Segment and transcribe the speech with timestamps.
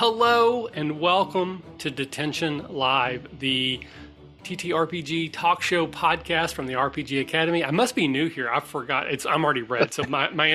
[0.00, 3.80] Hello and welcome to Detention Live, the
[4.44, 7.62] TTRPG talk show podcast from the RPG Academy.
[7.62, 8.48] I must be new here.
[8.50, 9.10] I forgot.
[9.10, 10.54] It's I'm already read, so my my.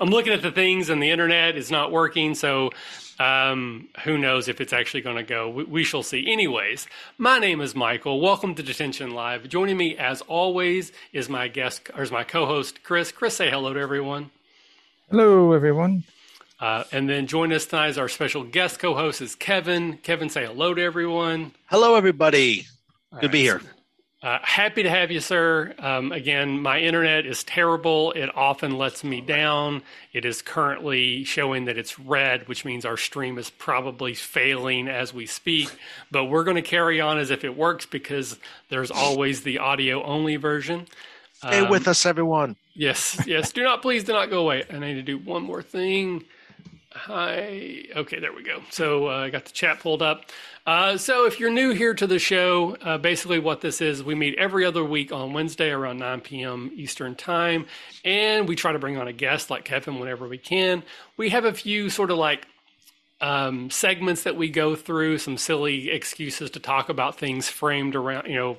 [0.00, 2.36] I'm looking at the things, and the internet is not working.
[2.36, 2.70] So
[3.18, 5.50] um, who knows if it's actually going to go?
[5.50, 6.30] We, we, shall see.
[6.30, 6.86] Anyways,
[7.18, 8.20] my name is Michael.
[8.20, 9.48] Welcome to Detention Live.
[9.48, 13.10] Joining me, as always, is my guest or is my co-host Chris.
[13.10, 14.30] Chris, say hello to everyone.
[15.10, 16.04] Hello, everyone.
[16.60, 19.96] Uh, and then join us tonight as our special guest co-host is Kevin.
[19.98, 21.52] Kevin, say hello to everyone.
[21.66, 22.66] Hello, everybody.
[23.14, 23.62] Good to be here.
[24.22, 25.74] Uh, happy to have you, sir.
[25.78, 28.12] Um, again, my internet is terrible.
[28.12, 29.82] It often lets me down.
[30.12, 35.14] It is currently showing that it's red, which means our stream is probably failing as
[35.14, 35.70] we speak.
[36.10, 38.38] But we're going to carry on as if it works because
[38.68, 40.86] there's always the audio only version.
[41.32, 42.56] Stay um, with us, everyone.
[42.74, 43.50] Yes, yes.
[43.52, 44.64] do not, please do not go away.
[44.70, 46.24] I need to do one more thing.
[46.92, 47.84] Hi.
[47.94, 48.62] Okay, there we go.
[48.70, 50.24] So uh, I got the chat pulled up.
[50.66, 54.16] Uh, so if you're new here to the show, uh, basically what this is, we
[54.16, 56.72] meet every other week on Wednesday around 9 p.m.
[56.74, 57.66] Eastern Time,
[58.04, 60.82] and we try to bring on a guest like Kevin whenever we can.
[61.16, 62.48] We have a few sort of like
[63.20, 68.26] um, segments that we go through, some silly excuses to talk about things framed around,
[68.26, 68.56] you know,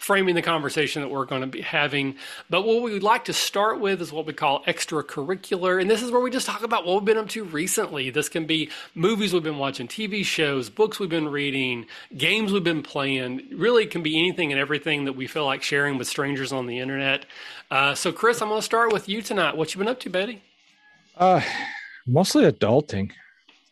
[0.00, 2.16] framing the conversation that we're going to be having.
[2.48, 5.78] But what we would like to start with is what we call extracurricular.
[5.78, 8.08] And this is where we just talk about what we've been up to recently.
[8.08, 11.84] This can be movies we've been watching, TV shows, books we've been reading,
[12.16, 13.46] games we've been playing.
[13.52, 16.78] Really, can be anything and everything that we feel like sharing with strangers on the
[16.78, 17.26] internet.
[17.70, 19.54] Uh, so, Chris, I'm going to start with you tonight.
[19.54, 20.42] What you been up to, Betty?
[21.14, 21.42] Uh,
[22.06, 23.10] mostly adulting.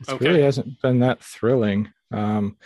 [0.03, 0.29] It okay.
[0.29, 1.91] really hasn't been that thrilling.
[2.12, 2.59] Um,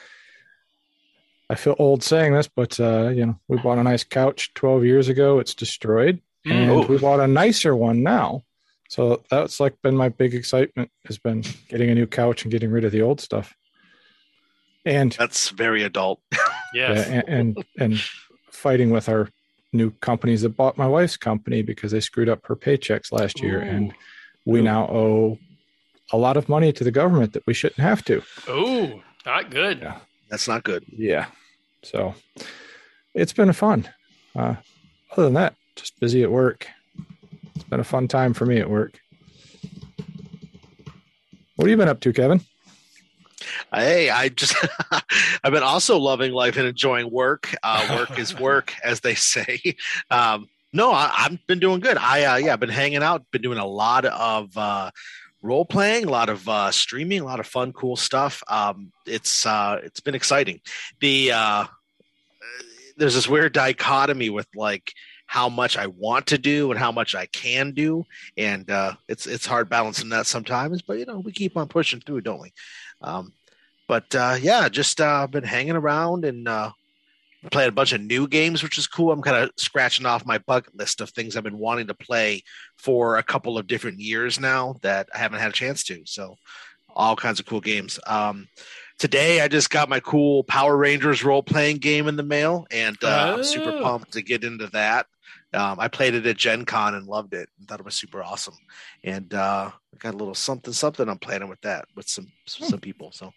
[1.52, 4.86] I feel old saying this, but uh, you know, we bought a nice couch 12
[4.86, 5.38] years ago.
[5.38, 6.50] It's destroyed, mm.
[6.50, 6.86] and oh.
[6.86, 8.42] we bought a nicer one now.
[8.88, 12.70] So that's like been my big excitement has been getting a new couch and getting
[12.70, 13.54] rid of the old stuff.
[14.86, 16.20] And that's very adult.
[16.74, 18.00] yeah, and, and and
[18.50, 19.28] fighting with our
[19.74, 23.58] new companies that bought my wife's company because they screwed up her paychecks last year,
[23.58, 23.68] Ooh.
[23.68, 23.94] and
[24.46, 24.64] we Ooh.
[24.64, 25.38] now owe
[26.12, 28.22] a lot of money to the government that we shouldn't have to.
[28.48, 29.80] Oh, not good.
[29.82, 29.98] Yeah.
[30.30, 30.86] That's not good.
[30.88, 31.26] Yeah.
[31.82, 32.14] So
[33.14, 33.88] it's been fun.
[34.34, 34.56] Uh,
[35.12, 36.68] other than that, just busy at work.
[37.54, 38.98] It's been a fun time for me at work.
[41.56, 42.40] What have you been up to, Kevin?
[43.72, 44.54] Hey, I just
[45.44, 47.54] I've been also loving life and enjoying work.
[47.62, 49.60] Uh, work is work, as they say.
[50.10, 51.98] Um, no, I, have been doing good.
[51.98, 54.90] I uh, yeah, I've been hanging out, been doing a lot of uh,
[55.42, 58.42] role playing, a lot of uh, streaming, a lot of fun, cool stuff.
[58.48, 60.60] Um, it's uh, it's been exciting.
[61.00, 61.64] The uh,
[62.96, 64.92] there's this weird dichotomy with like
[65.26, 68.04] how much I want to do and how much I can do,
[68.36, 70.82] and uh, it's it's hard balancing that sometimes.
[70.82, 72.52] But you know, we keep on pushing through, don't we?
[73.00, 73.32] Um,
[73.88, 76.72] but uh, yeah, just uh, been hanging around and uh,
[77.50, 79.12] played a bunch of new games, which is cool.
[79.12, 82.42] I'm kind of scratching off my bucket list of things I've been wanting to play
[82.78, 86.02] for a couple of different years now that I haven't had a chance to.
[86.04, 86.36] So,
[86.94, 87.98] all kinds of cool games.
[88.06, 88.48] Um,
[88.98, 92.96] today, I just got my cool Power Rangers role playing game in the mail, and
[93.02, 93.38] uh, oh.
[93.38, 93.82] I'm super oh.
[93.82, 95.06] pumped to get into that.
[95.54, 98.22] Um, I played it at Gen Con and loved it and thought it was super
[98.22, 98.56] awesome.
[99.04, 102.64] And uh, I got a little something, something I'm planning with that with some hmm.
[102.64, 103.10] some people.
[103.12, 103.32] So,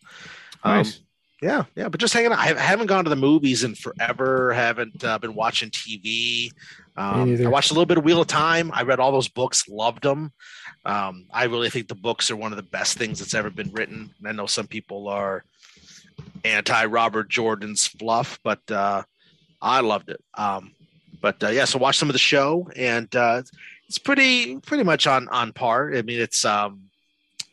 [0.64, 1.02] um, nice
[1.46, 2.40] yeah, yeah, but just hanging out.
[2.40, 4.52] I haven't gone to the movies in forever.
[4.52, 6.52] Haven't uh, been watching TV.
[6.98, 8.72] Um, I watched a little bit of Wheel of Time.
[8.74, 10.34] I read all those books, loved them.
[10.86, 13.72] Um, I really think the books are one of the best things that's ever been
[13.74, 14.10] written.
[14.18, 15.44] And I know some people are
[16.44, 19.04] anti Robert Jordan's fluff, but uh,
[19.62, 20.24] I loved it.
[20.34, 20.72] Um,
[21.22, 23.44] but uh, yeah, so watch some of the show, and uh,
[23.88, 25.94] it's pretty pretty much on on par.
[25.94, 26.85] I mean, it's um,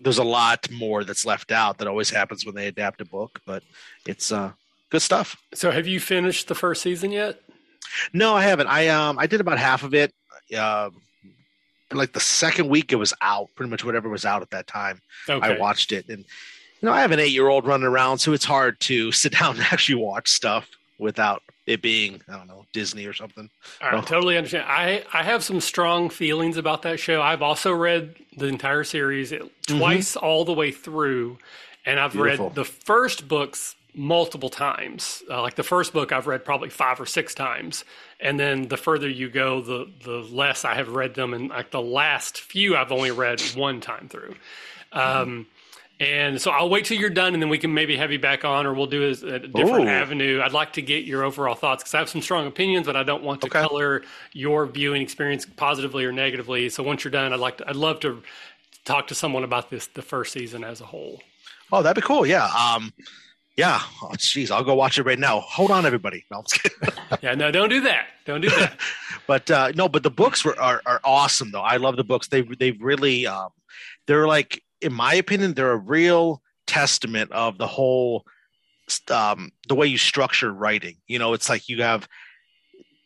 [0.02, 3.40] there's a lot more that's left out that always happens when they adapt a book,
[3.46, 3.62] but
[4.06, 4.52] it's uh,
[4.90, 5.36] good stuff.
[5.54, 7.40] So, have you finished the first season yet?
[8.12, 8.66] No, I haven't.
[8.66, 10.12] I um I did about half of it.
[10.56, 10.90] Uh,
[11.92, 15.00] like the second week it was out, pretty much whatever was out at that time.
[15.28, 15.54] Okay.
[15.54, 18.32] I watched it, and you know I have an eight year old running around, so
[18.32, 22.64] it's hard to sit down and actually watch stuff without it being I don't know
[22.72, 23.50] Disney or something.
[23.80, 24.64] I totally understand.
[24.68, 27.22] I I have some strong feelings about that show.
[27.22, 29.78] I've also read the entire series mm-hmm.
[29.78, 30.24] twice mm-hmm.
[30.24, 31.38] all the way through,
[31.86, 32.46] and I've Beautiful.
[32.46, 35.22] read the first books multiple times.
[35.30, 37.84] Uh, like the first book, I've read probably five or six times,
[38.18, 41.32] and then the further you go, the the less I have read them.
[41.34, 44.34] And like the last few, I've only read one time through.
[44.92, 45.42] Um, mm-hmm
[46.02, 48.44] and so I'll wait till you're done, and then we can maybe have you back
[48.44, 49.88] on, or we'll do a, a different Ooh.
[49.88, 50.40] avenue.
[50.42, 53.04] I'd like to get your overall thoughts because I have some strong opinions, but I
[53.04, 53.60] don't want to okay.
[53.60, 54.02] color
[54.32, 56.68] your viewing experience positively or negatively.
[56.70, 58.20] So once you're done, I'd like to, I'd love to
[58.84, 61.22] talk to someone about this the first season as a whole.
[61.70, 62.26] Oh, that'd be cool.
[62.26, 62.46] Yeah.
[62.46, 62.92] Um,
[63.56, 63.80] yeah.
[64.02, 65.38] Oh, jeez, I'll go watch it right now.
[65.38, 66.24] Hold on, everybody.
[66.32, 66.42] No,
[67.22, 68.06] yeah, no, don't do that.
[68.26, 68.76] Don't do that.
[69.28, 71.60] but uh, no, but the books were are, are awesome though.
[71.60, 72.26] I love the books.
[72.26, 73.50] They they really um,
[74.06, 78.24] they're like, in my opinion, they're a real testament of the whole
[79.10, 80.96] um, the way you structure writing.
[81.06, 82.08] You know, it's like you have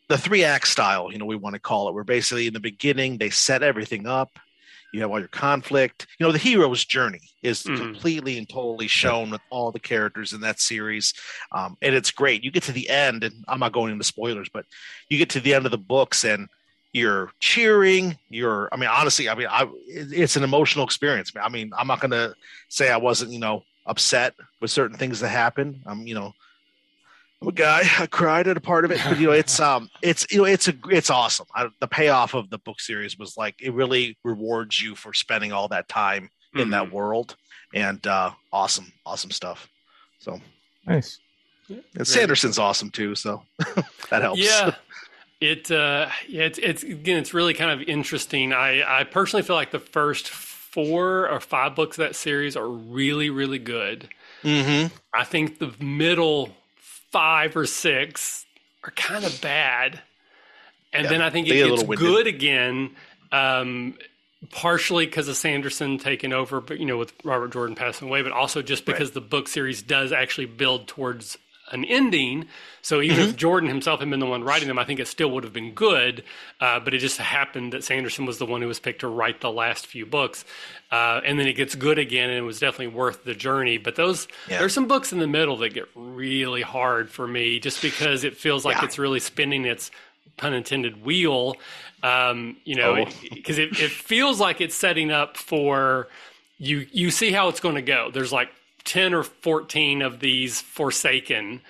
[0.09, 1.13] the three act style.
[1.13, 1.95] You know, we want to call it.
[1.95, 4.39] Where basically in the beginning they set everything up
[4.93, 6.07] you have all your conflict.
[6.19, 7.77] You know, the hero's journey is mm.
[7.77, 11.13] completely and totally shown with all the characters in that series,
[11.53, 12.43] um, and it's great.
[12.43, 14.65] You get to the end, and I'm not going into spoilers, but
[15.11, 16.49] you get to the end of the books, and
[16.97, 18.17] you're cheering.
[18.31, 21.31] You're, I mean, honestly, I mean, I, it's an emotional experience.
[21.41, 22.35] I mean, I'm not going to
[22.69, 25.83] say I wasn't, you know, upset with certain things that happen.
[25.85, 26.33] I'm, you know,
[27.43, 27.83] I'm a guy.
[27.99, 30.45] I cried at a part of it, but you know, it's um, it's you know,
[30.45, 31.47] it's a it's awesome.
[31.55, 35.53] I, the payoff of the book series was like it really rewards you for spending
[35.53, 36.61] all that time mm-hmm.
[36.61, 36.95] in that mm-hmm.
[36.95, 37.37] world,
[37.75, 39.69] and uh, awesome, awesome stuff.
[40.19, 40.41] So
[40.87, 41.19] nice.
[41.69, 43.43] And Sanderson's awesome too, so
[44.11, 44.41] that helps.
[44.41, 44.75] Yeah.
[45.41, 48.53] It uh, yeah, it's it's again, it's really kind of interesting.
[48.53, 52.69] I I personally feel like the first four or five books of that series are
[52.69, 54.09] really really good.
[54.43, 54.95] Mm-hmm.
[55.13, 56.51] I think the middle
[57.11, 58.47] five or six
[58.85, 60.01] are kind of bad,
[60.93, 62.97] and yeah, then I think it gets good again.
[63.31, 63.95] Um,
[64.51, 68.33] partially because of Sanderson taking over, but you know, with Robert Jordan passing away, but
[68.33, 69.15] also just because right.
[69.15, 71.37] the book series does actually build towards
[71.73, 72.47] an ending.
[72.83, 73.31] So even mm-hmm.
[73.31, 75.53] if Jordan himself had been the one writing them, I think it still would have
[75.53, 76.23] been good.
[76.61, 79.41] Uh, but it just happened that Sanderson was the one who was picked to write
[79.41, 80.45] the last few books,
[80.93, 83.79] uh, and then it gets good again, and it was definitely worth the journey.
[83.79, 84.59] But those yeah.
[84.59, 88.37] there's some books in the middle that get really hard for me, just because it
[88.37, 88.85] feels like yeah.
[88.85, 89.91] it's really spinning its
[90.37, 91.57] pun intended wheel.
[92.03, 93.63] Um, you know, because oh.
[93.63, 96.09] it, it feels like it's setting up for
[96.59, 96.87] you.
[96.93, 98.11] You see how it's going to go.
[98.13, 98.51] There's like
[98.87, 101.61] 10 or 14 of these forsaken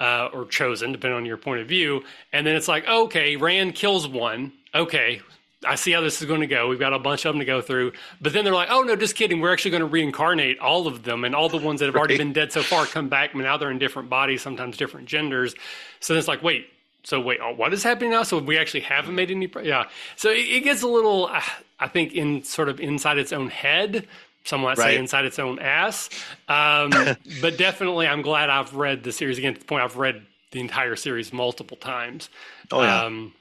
[0.00, 2.04] uh, or chosen, depending on your point of view.
[2.32, 4.52] And then it's like, okay, Rand kills one.
[4.74, 5.20] Okay,
[5.64, 6.68] I see how this is going to go.
[6.68, 7.92] We've got a bunch of them to go through.
[8.20, 9.40] But then they're like, oh, no, just kidding.
[9.40, 11.24] We're actually going to reincarnate all of them.
[11.24, 12.00] And all the ones that have right.
[12.00, 13.32] already been dead so far come back.
[13.32, 15.54] But now they're in different bodies, sometimes different genders.
[16.00, 16.66] So then it's like, wait,
[17.02, 18.22] so wait, oh, what is happening now?
[18.22, 19.50] So we actually haven't made any.
[19.62, 19.88] Yeah.
[20.14, 21.40] So it, it gets a little, uh,
[21.80, 24.06] I think, in sort of inside its own head
[24.48, 24.94] some might right.
[24.94, 26.08] say inside its own ass.
[26.48, 26.90] Um,
[27.40, 29.54] but definitely, I'm glad I've read the series again.
[29.54, 32.28] To the point, I've read the entire series multiple times.
[32.72, 33.04] Oh yeah.
[33.04, 33.34] Um,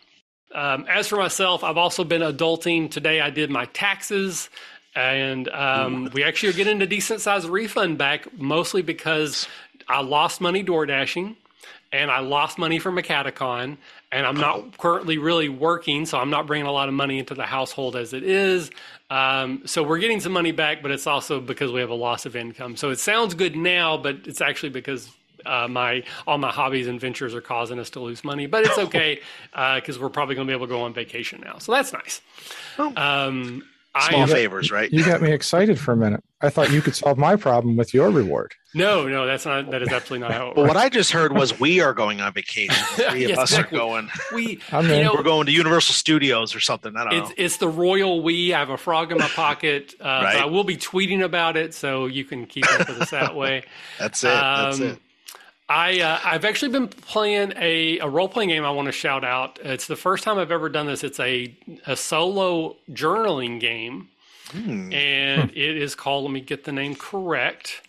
[0.54, 2.90] um, as for myself, I've also been adulting.
[2.90, 4.50] Today, I did my taxes,
[4.96, 9.48] and um, we actually are getting a decent sized refund back, mostly because
[9.88, 11.36] I lost money door dashing,
[11.92, 13.78] and I lost money from a catacon,
[14.12, 17.34] and I'm not currently really working, so I'm not bringing a lot of money into
[17.34, 18.72] the household as it is.
[19.10, 22.26] Um, so we're getting some money back, but it's also because we have a loss
[22.26, 22.78] of income.
[22.78, 25.10] So it sounds good now, but it's actually because
[25.46, 28.48] uh, my all my hobbies and ventures are causing us to lose money.
[28.48, 29.20] But it's okay
[29.52, 31.92] because uh, we're probably going to be able to go on vacation now, so that's
[31.94, 32.22] nice.
[32.78, 33.64] Um,
[34.02, 34.92] Small I, favors, right?
[34.92, 36.24] You got me excited for a minute.
[36.42, 38.54] I thought you could solve my problem with your reward.
[38.76, 39.72] No, no, that's not.
[39.72, 40.50] That is absolutely not how.
[40.50, 42.76] It but what I just heard was we are going on vacation.
[43.10, 43.78] Three of us exactly.
[43.78, 44.10] are going.
[44.34, 46.96] We, you know, we're going to Universal Studios or something.
[46.96, 47.36] I don't it's, know.
[47.38, 48.54] It's the royal we.
[48.54, 49.96] I have a frog in my pocket.
[50.00, 50.38] Uh, right.
[50.38, 53.64] I will be tweeting about it, so you can keep up with us that way.
[54.00, 54.32] that's it.
[54.32, 55.00] Um, that's it.
[55.70, 58.64] I uh, I've actually been playing a, a role playing game.
[58.64, 59.60] I want to shout out.
[59.64, 61.04] It's the first time I've ever done this.
[61.04, 61.54] It's a
[61.86, 64.10] a solo journaling game
[64.52, 64.94] Hmm.
[64.94, 67.82] And it is called, let me get the name correct.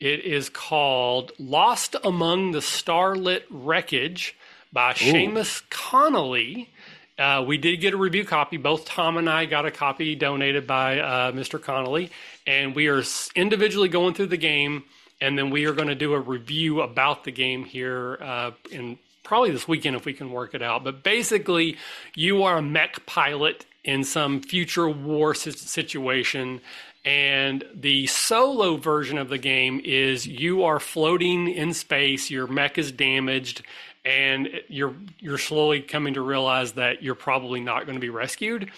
[0.00, 4.36] It is called Lost Among the Starlit Wreckage
[4.72, 4.94] by Ooh.
[4.94, 6.70] Seamus Connolly.
[7.18, 8.56] Uh, we did get a review copy.
[8.56, 11.62] Both Tom and I got a copy donated by uh, Mr.
[11.62, 12.10] Connolly,
[12.46, 13.02] and we are
[13.36, 14.82] individually going through the game,
[15.20, 18.98] and then we are going to do a review about the game here uh, in
[19.22, 20.84] probably this weekend if we can work it out.
[20.84, 21.76] But basically,
[22.14, 26.60] you are a mech pilot in some future war situation.
[27.04, 32.78] And the solo version of the game is you are floating in space, your mech
[32.78, 33.62] is damaged,
[34.06, 38.70] and you're you're slowly coming to realize that you're probably not going to be rescued.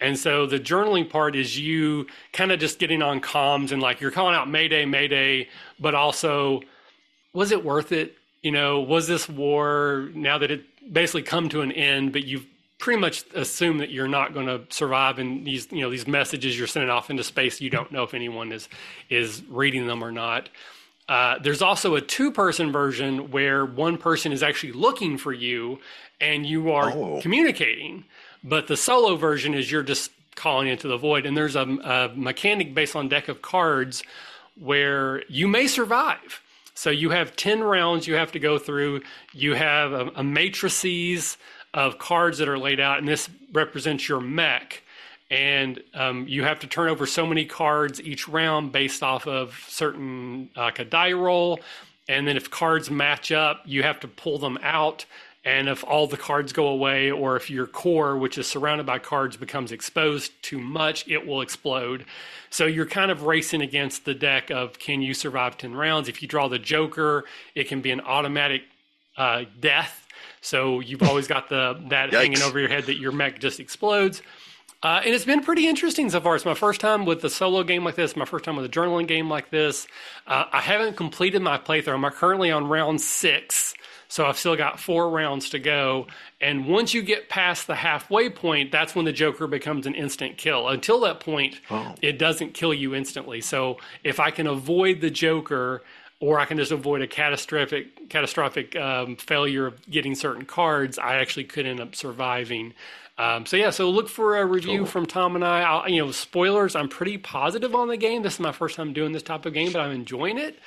[0.00, 4.00] And so the journaling part is you kind of just getting on comms and like
[4.00, 5.48] you're calling out Mayday, Mayday,
[5.80, 6.60] but also
[7.32, 8.16] was it worth it?
[8.42, 12.46] You know, was this war now that it basically come to an end, but you've
[12.78, 16.58] pretty much assume that you're not going to survive and these you know these messages
[16.58, 18.68] you're sending off into space you don't know if anyone is
[19.08, 20.50] is reading them or not
[21.08, 25.78] uh, there's also a two person version where one person is actually looking for you
[26.20, 27.20] and you are oh.
[27.22, 28.04] communicating
[28.46, 32.12] but the solo version is you're just calling into the void and there's a, a
[32.14, 34.04] mechanic based on deck of cards
[34.58, 36.40] where you may survive.
[36.74, 39.02] So you have 10 rounds you have to go through.
[39.32, 41.38] You have a, a matrices
[41.74, 44.82] of cards that are laid out, and this represents your mech.
[45.30, 49.58] And um, you have to turn over so many cards each round based off of
[49.66, 51.60] certain, like a die roll.
[52.08, 55.04] And then if cards match up, you have to pull them out
[55.46, 58.98] and if all the cards go away, or if your core, which is surrounded by
[58.98, 62.04] cards, becomes exposed too much, it will explode.
[62.50, 66.08] So you're kind of racing against the deck of can you survive 10 rounds?
[66.08, 68.62] If you draw the Joker, it can be an automatic
[69.16, 70.08] uh, death.
[70.40, 72.14] So you've always got the that Yikes.
[72.14, 74.22] hanging over your head that your mech just explodes.
[74.82, 76.34] Uh, and it's been pretty interesting so far.
[76.34, 78.68] It's my first time with a solo game like this, my first time with a
[78.68, 79.86] journaling game like this.
[80.26, 82.04] Uh, I haven't completed my playthrough.
[82.04, 83.74] I'm currently on round six.
[84.08, 86.06] So I've still got four rounds to go.
[86.40, 90.36] And once you get past the halfway point, that's when the Joker becomes an instant
[90.36, 90.68] kill.
[90.68, 91.94] Until that point, oh.
[92.02, 93.40] it doesn't kill you instantly.
[93.40, 95.82] So if I can avoid the Joker,
[96.20, 101.16] or I can just avoid a catastrophic catastrophic um, failure of getting certain cards, I
[101.16, 102.72] actually could end up surviving.
[103.18, 104.86] Um, so yeah, so look for a review cool.
[104.86, 105.62] from Tom and I.
[105.62, 106.76] I'll, you know, spoilers.
[106.76, 108.22] I'm pretty positive on the game.
[108.22, 110.58] This is my first time doing this type of game, but I'm enjoying it.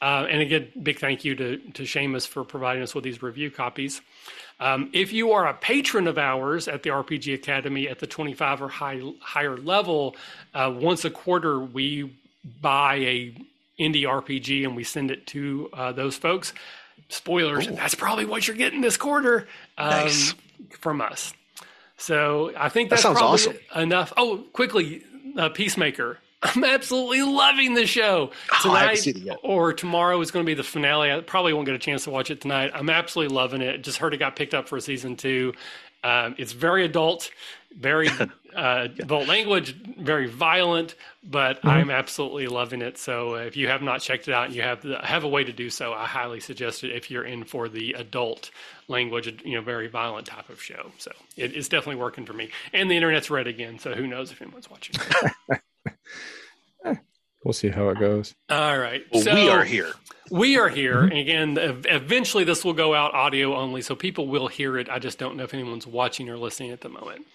[0.00, 3.50] Uh, and again, big thank you to, to Seamus for providing us with these review
[3.50, 4.00] copies.
[4.60, 8.62] Um, if you are a patron of ours at the RPG Academy at the 25
[8.62, 10.16] or high, higher level,
[10.54, 12.16] uh, once a quarter we
[12.60, 13.34] buy a
[13.78, 16.52] indie RPG and we send it to uh, those folks.
[17.08, 17.72] Spoilers, Ooh.
[17.72, 20.34] that's probably what you're getting this quarter um, nice.
[20.80, 21.32] from us.
[21.96, 23.56] So I think that's that probably awesome.
[23.74, 24.12] enough.
[24.16, 25.02] Oh, quickly,
[25.36, 26.18] uh, Peacemaker.
[26.42, 28.30] I'm absolutely loving the show.
[28.62, 31.10] Tonight oh, or tomorrow is going to be the finale.
[31.10, 32.70] I probably won't get a chance to watch it tonight.
[32.74, 33.82] I'm absolutely loving it.
[33.82, 35.52] Just heard it got picked up for season two.
[36.04, 37.30] Um, it's very adult,
[37.76, 38.08] very
[38.56, 41.68] uh, adult language, very violent, but mm-hmm.
[41.68, 42.98] I'm absolutely loving it.
[42.98, 45.28] So uh, if you have not checked it out and you have the, have a
[45.28, 48.52] way to do so, I highly suggest it if you're in for the adult
[48.86, 50.92] language, you know, very violent type of show.
[50.98, 52.50] So it, it's definitely working for me.
[52.72, 54.94] And the internet's red again, so who knows if anyone's watching.
[56.84, 56.94] Eh,
[57.44, 58.34] we'll see how it goes.
[58.50, 59.02] All right.
[59.12, 59.92] Well, so, we are here.
[60.30, 61.00] We are here.
[61.04, 64.88] And again, eventually this will go out audio only, so people will hear it.
[64.88, 67.26] I just don't know if anyone's watching or listening at the moment.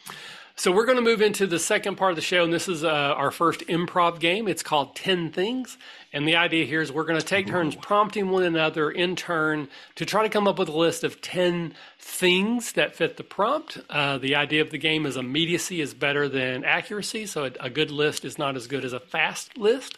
[0.55, 2.83] So we're going to move into the second part of the show, and this is
[2.83, 4.47] uh, our first improv game.
[4.47, 5.79] It's called 10 Things.
[6.13, 9.67] And the idea here is we're going to take turns prompting one another in turn
[9.95, 13.79] to try to come up with a list of 10 things that fit the prompt.
[13.89, 17.69] Uh, the idea of the game is immediacy is better than accuracy, so a, a
[17.71, 19.97] good list is not as good as a fast list.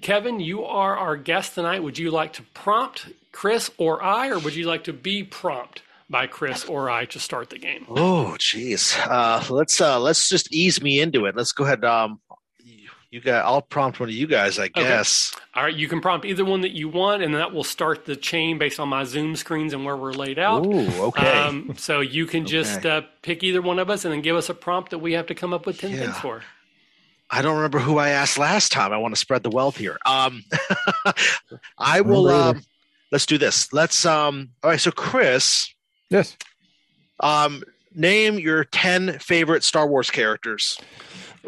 [0.00, 1.82] Kevin, you are our guest tonight.
[1.82, 5.82] Would you like to prompt Chris or I, or would you like to be prompt?
[6.12, 7.86] By Chris or I to start the game.
[7.88, 8.96] Oh, geez.
[8.98, 11.34] Uh, let's uh, let's just ease me into it.
[11.34, 11.84] Let's go ahead.
[11.84, 12.20] Um,
[13.10, 13.44] you got.
[13.44, 15.32] I'll prompt one of you guys, I guess.
[15.34, 15.44] Okay.
[15.54, 18.16] All right, you can prompt either one that you want, and that will start the
[18.16, 20.64] chain based on my Zoom screens and where we're laid out.
[20.64, 21.30] Ooh, okay.
[21.30, 22.90] Um, so you can just okay.
[22.90, 25.26] uh, pick either one of us, and then give us a prompt that we have
[25.26, 26.04] to come up with ten yeah.
[26.04, 26.42] things for.
[27.30, 28.92] I don't remember who I asked last time.
[28.92, 29.98] I want to spread the wealth here.
[30.06, 30.44] Um,
[31.78, 32.28] I will.
[32.28, 32.62] Um,
[33.10, 33.74] let's do this.
[33.74, 34.06] Let's.
[34.06, 34.50] Um.
[34.62, 34.80] All right.
[34.80, 35.72] So, Chris,
[36.12, 36.36] Yes.
[37.20, 37.62] Um,
[37.94, 40.78] name your 10 favorite Star Wars characters.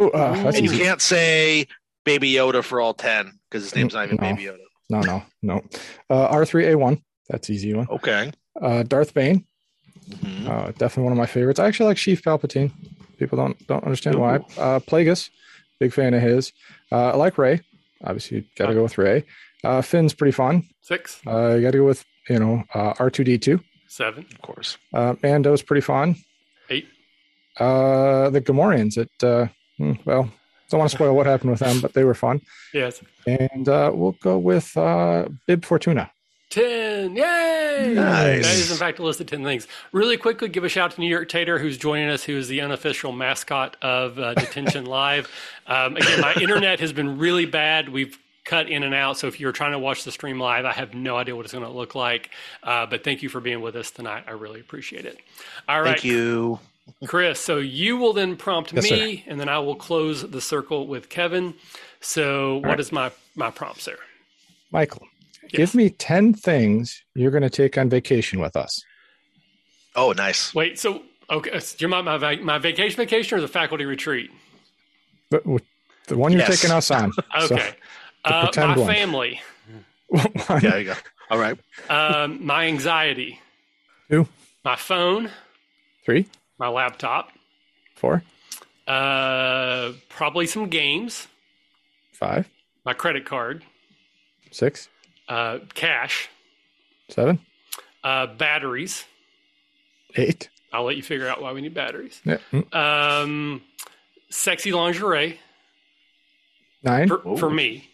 [0.00, 0.78] Ooh, uh, and you easy.
[0.78, 1.66] can't say
[2.04, 4.22] Baby Yoda for all 10 because his name's not even no.
[4.22, 4.58] Baby Yoda.
[4.90, 5.62] No, no, no.
[6.10, 7.00] Uh, R3A1.
[7.28, 7.86] That's easy one.
[7.90, 8.32] Okay.
[8.60, 9.44] Uh, Darth Bane.
[10.08, 10.48] Mm-hmm.
[10.48, 11.58] Uh, definitely one of my favorites.
[11.58, 12.70] I actually like Sheev Palpatine.
[13.18, 14.20] People don't don't understand Ooh.
[14.20, 14.36] why.
[14.58, 15.30] Uh, Plagueis,
[15.80, 16.52] big fan of his.
[16.92, 17.60] Uh, I like Rey.
[18.02, 19.24] Obviously, got to go with Rey.
[19.62, 20.68] Uh, Finn's pretty fun.
[20.82, 21.20] Six.
[21.26, 23.62] Uh, you got to go with you know uh, R2D2.
[23.94, 24.76] Seven, of course.
[24.92, 26.16] Uh, Mando's pretty fun.
[26.68, 26.88] Eight.
[27.60, 28.98] Uh, the Gamorreans.
[28.98, 29.46] It uh,
[29.78, 30.28] hmm, well,
[30.68, 32.40] don't want to spoil what happened with them, but they were fun.
[32.72, 33.00] Yes.
[33.24, 36.10] And uh, we'll go with uh, Bib Fortuna.
[36.50, 37.14] 10.
[37.14, 37.92] Yay!
[37.94, 38.44] Nice.
[38.44, 39.68] That is, in fact, a list of 10 things.
[39.92, 42.48] Really quickly, give a shout out to New York Tater, who's joining us, who is
[42.48, 45.30] the unofficial mascot of uh, Detention Live.
[45.68, 47.90] Um, again, my internet has been really bad.
[47.90, 49.18] We've cut in and out.
[49.18, 51.52] So if you're trying to watch the stream live, I have no idea what it's
[51.52, 52.30] going to look like.
[52.62, 54.24] Uh, but thank you for being with us tonight.
[54.26, 55.18] I really appreciate it.
[55.68, 55.92] All right.
[55.92, 56.60] Thank you.
[57.06, 59.22] Chris, so you will then prompt yes, me, sir.
[59.26, 61.54] and then I will close the circle with Kevin.
[62.00, 62.80] So, All what right.
[62.80, 63.96] is my my prompt, sir?
[64.70, 65.06] Michael,
[65.44, 65.52] yes.
[65.52, 68.82] give me ten things you're going to take on vacation with us.
[69.96, 70.54] Oh, nice.
[70.54, 74.30] Wait, so okay, so do you mind my my vacation vacation or the faculty retreat?
[75.30, 75.44] But
[76.06, 76.60] the one you're yes.
[76.60, 77.12] taking us on.
[77.42, 77.46] okay.
[77.46, 77.74] So.
[78.24, 78.86] Uh, my one.
[78.86, 79.40] family.
[80.12, 80.26] yeah,
[80.60, 80.94] there you go.
[81.30, 81.58] All right.
[81.88, 83.40] Um, my anxiety.
[84.10, 84.28] Two.
[84.64, 85.30] My phone.
[86.04, 86.26] Three.
[86.58, 87.30] My laptop.
[87.96, 88.22] Four.
[88.86, 91.26] Uh, probably some games.
[92.12, 92.48] Five.
[92.84, 93.64] My credit card.
[94.50, 94.88] Six.
[95.28, 96.28] Uh, cash.
[97.08, 97.40] Seven.
[98.02, 99.04] Uh, batteries.
[100.16, 100.48] Eight.
[100.72, 102.20] I'll let you figure out why we need batteries.
[102.24, 102.38] Yeah.
[102.52, 102.74] Mm.
[102.74, 103.62] Um,
[104.30, 105.38] sexy lingerie
[106.82, 107.08] Nine.
[107.08, 107.88] for, for me.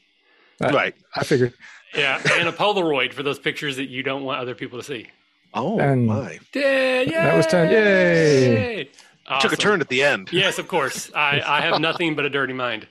[0.61, 0.95] Right.
[1.17, 1.55] I figured.
[1.95, 5.09] Yeah, and a Polaroid for those pictures that you don't want other people to see.
[5.55, 6.38] Oh And- my!
[6.55, 7.07] Yay!
[7.07, 7.71] That was 10.
[7.73, 8.85] Yay.
[8.85, 8.93] Took
[9.37, 9.52] Awesome.
[9.52, 10.29] a turn at the end.
[10.33, 11.11] Yes, of course.
[11.14, 12.87] I, I have nothing but a dirty mind.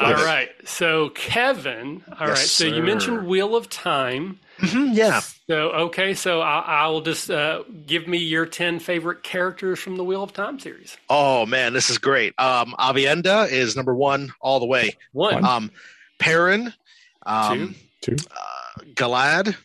[0.00, 0.24] All Love it.
[0.24, 0.48] right.
[0.64, 2.28] So, Kevin, all right.
[2.30, 4.40] Yes, So, you mentioned Wheel of Time.
[4.58, 5.20] Mhm, yeah.
[5.46, 6.14] So, okay.
[6.14, 10.22] So, I, I will just uh, give me your 10 favorite characters from the Wheel
[10.22, 10.96] of Time series.
[11.08, 12.34] Oh man, this is great.
[12.38, 14.96] Um, Aviendha is number one all the way.
[15.12, 15.44] One, One.
[15.44, 15.70] Um,
[16.18, 16.72] Perrin,
[17.26, 18.16] um, Two.
[18.30, 19.56] uh, Galad.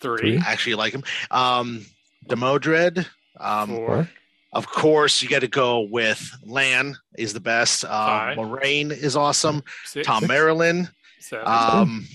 [0.00, 1.04] three, I actually like him.
[1.30, 1.86] Um,
[2.26, 3.06] Demandred.
[3.40, 4.08] Um, four, Four.
[4.52, 7.84] of course, you got to go with Lan is the best.
[7.84, 8.38] Um, Five.
[8.38, 9.62] Lorraine is awesome.
[9.84, 10.90] six, Thom Merrilin.
[11.20, 12.06] seven, Um,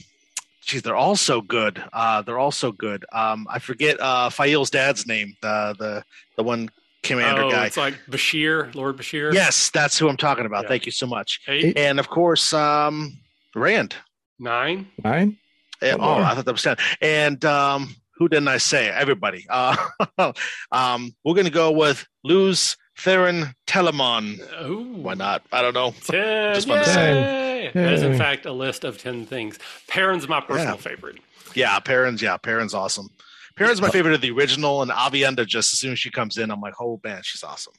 [0.62, 1.84] geez, they're all so good.
[1.94, 3.06] Uh, they're all so good.
[3.12, 5.36] Um, I forget uh, Faile's dad's name.
[5.42, 6.04] The the
[6.38, 6.70] the one
[7.04, 7.66] commander oh, guy.
[7.66, 9.34] it's like Bashere, Lord Bashere.
[9.34, 10.64] Yes, that's who I'm talking about.
[10.64, 10.70] Yeah.
[10.70, 11.42] Thank you so much.
[11.48, 13.18] Eight, And of course, um,
[13.56, 13.96] Rand.
[14.40, 15.38] Nine, Nine.
[15.82, 16.22] One Oh, more.
[16.24, 16.76] I thought that was ten.
[17.02, 18.90] And um, who didn't I say?
[18.90, 19.46] Everybody.
[19.50, 19.76] Uh,
[20.72, 24.40] um, we're gonna go with Lews Therin Telamon.
[24.66, 24.84] Ooh.
[25.02, 25.44] Why not?
[25.52, 25.94] I don't know.
[26.06, 26.54] Ten.
[26.56, 27.72] Just wanted to Yay!
[27.74, 29.60] That is, in fact, a list of 10 things.
[29.88, 30.82] Perrin's my personal Yeah.
[30.82, 31.18] favorite.
[31.56, 32.22] Yeah, Perrin's.
[32.22, 33.10] Yeah, Perrin's awesome.
[33.58, 35.46] Perrin's my favorite of the original, and Aviendha.
[35.46, 37.74] Just as soon as she comes in, I'm like, oh man, she's awesome.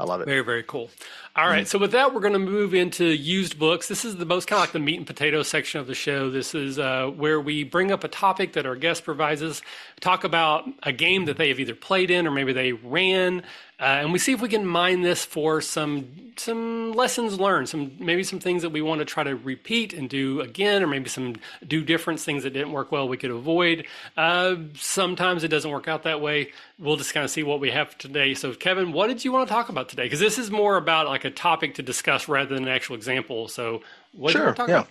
[0.00, 0.26] I love it.
[0.26, 0.90] Very, very cool.
[1.34, 1.66] All right.
[1.66, 3.88] So, with that, we're going to move into used books.
[3.88, 6.30] This is the most kind of like the meat and potato section of the show.
[6.30, 9.62] This is uh, where we bring up a topic that our guest provides us,
[10.00, 13.44] talk about a game that they have either played in or maybe they ran,
[13.82, 17.90] uh, and we see if we can mine this for some some lessons learned, some
[17.98, 21.08] maybe some things that we want to try to repeat and do again, or maybe
[21.08, 21.34] some
[21.66, 23.84] do different things that didn't work well we could avoid.
[24.16, 26.52] Uh, sometimes it doesn't work out that way.
[26.78, 28.34] We'll just kind of see what we have today.
[28.34, 30.04] So, Kevin, what did you want to talk about today?
[30.04, 33.48] Because this is more about like a topic to discuss rather than an actual example.
[33.48, 33.82] So,
[34.12, 34.44] what Sure.
[34.46, 34.84] want to talk Yeah.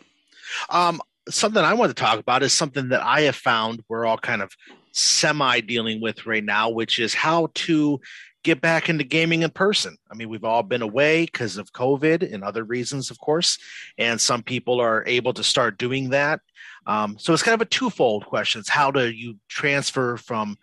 [0.69, 0.89] about?
[0.89, 4.17] Um, something I want to talk about is something that I have found we're all
[4.17, 4.51] kind of
[4.91, 7.99] semi dealing with right now, which is how to
[8.43, 9.95] get back into gaming in person.
[10.09, 13.57] I mean, we've all been away because of COVID and other reasons, of course,
[13.97, 16.39] and some people are able to start doing that.
[16.87, 20.57] Um, so it's kind of a twofold question: it's how do you transfer from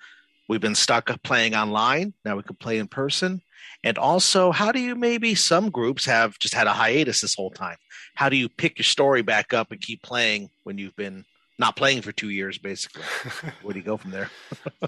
[0.48, 2.14] we've been stuck playing online.
[2.24, 3.42] Now we can play in person,
[3.84, 7.50] and also how do you maybe some groups have just had a hiatus this whole
[7.50, 7.76] time?
[8.14, 11.24] How do you pick your story back up and keep playing when you've been
[11.58, 13.02] not playing for two years basically?
[13.62, 14.30] Where do you go from there?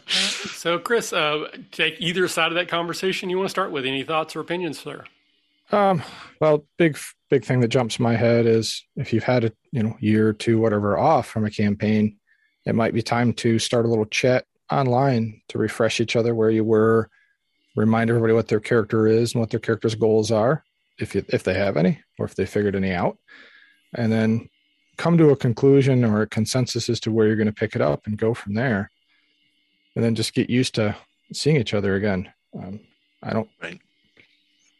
[0.09, 3.87] So, Chris, uh, take either side of that conversation you want to start with.
[3.87, 5.07] Any thoughts or opinions there?
[5.73, 6.03] Um,
[6.41, 6.99] well, big
[7.31, 10.29] big thing that jumps in my head is if you've had a you know year
[10.29, 12.19] or two whatever off from a campaign,
[12.67, 16.51] it might be time to start a little chat online to refresh each other where
[16.51, 17.09] you were,
[17.77, 20.65] remind everybody what their character is and what their character's goals are,
[20.99, 23.19] if you, if they have any or if they figured any out,
[23.95, 24.49] and then
[24.97, 27.81] come to a conclusion or a consensus as to where you're going to pick it
[27.81, 28.91] up and go from there,
[29.97, 30.95] and then just get used to
[31.33, 32.31] seeing each other again.
[32.57, 32.81] Um,
[33.23, 33.49] I don't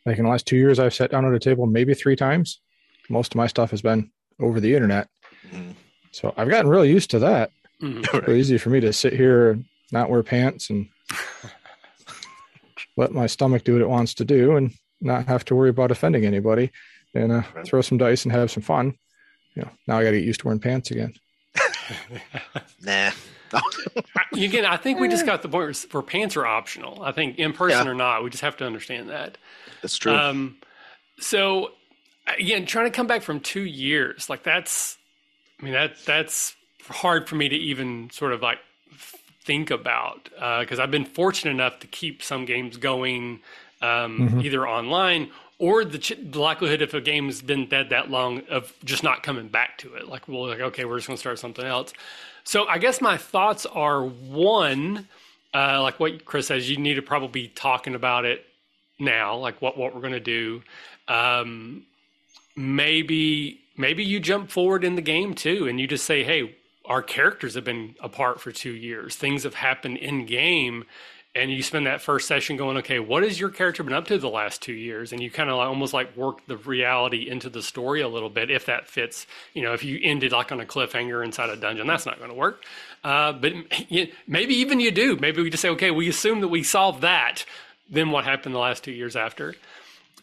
[0.07, 2.61] like in the last two years i've sat down at a table maybe three times.
[3.09, 5.09] Most of my stuff has been over the internet.
[5.53, 5.75] Mhm.
[6.11, 7.51] so i've gotten really used to that.
[7.83, 10.89] It's really easy for me to sit here and not wear pants and
[12.97, 15.91] let my stomach do what it wants to do and not have to worry about
[15.91, 16.71] offending anybody
[17.15, 17.67] and uh, Right.
[17.67, 18.95] throw some dice and have some fun
[19.55, 21.13] you know now i got to get used to wearing pants again
[22.83, 23.11] nah
[24.33, 27.03] Again, I think we just got the point where- where pants are optional.
[27.03, 27.91] I think in person Yeah.
[27.91, 29.39] or not, we just have to understand that.
[29.83, 30.57] that's true Um,
[31.19, 31.73] so
[32.39, 34.97] again, trying to come back from two years, like that's,
[35.61, 36.55] I mean, that that's
[36.89, 38.59] hard for me to even sort of like
[39.51, 40.29] think about
[40.61, 43.41] because I've been fortunate enough to keep some games going
[43.83, 44.45] um, Mhm.
[44.45, 48.73] either online or the, ch- the likelihood if a game's been dead that long of
[48.85, 50.07] just not coming back to it.
[50.09, 51.93] Like, well, like okay, we're just going to start something else.
[52.45, 55.09] So I guess my thoughts are one,
[55.53, 58.45] uh, like what Chris says, you need to probably be talking about it
[58.99, 60.63] now, like what what we're going to do.
[61.09, 61.83] Um,
[62.57, 66.55] maybe maybe you jump forward in the game too, and you just say, "Hey,
[66.91, 69.17] our characters have been apart for two years.
[69.17, 70.85] Things have happened in game."
[71.33, 74.19] And you spend that first session going, okay, what has your character been up to
[74.19, 75.13] the last two years?
[75.13, 78.29] And you kind of like, almost like work the reality into the story a little
[78.29, 79.29] bit, if that fits.
[79.55, 82.31] You know, if you ended like on a cliffhanger inside a dungeon, that's not going
[82.31, 82.65] to work.
[83.05, 83.53] Uh, but
[84.27, 85.17] maybe even you do.
[85.21, 87.45] Maybe we just say, okay, we assume that we solved that.
[87.89, 89.55] Then what happened the last two years after?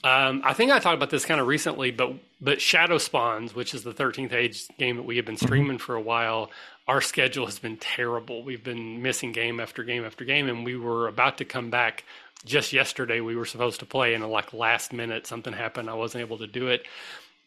[0.04, 3.74] Um, I think I talked about this kind of recently, but but Shadow Spawns, which
[3.74, 6.52] is the 13th Age game that we have been streaming for a while,
[6.88, 8.44] our schedule has been terrible.
[8.44, 12.04] We've been missing game after game after game, and we were about to come back
[12.46, 13.22] just yesterday.
[13.22, 15.90] We were supposed to play, and like last minute, something happened.
[15.90, 16.86] I wasn't able to do it.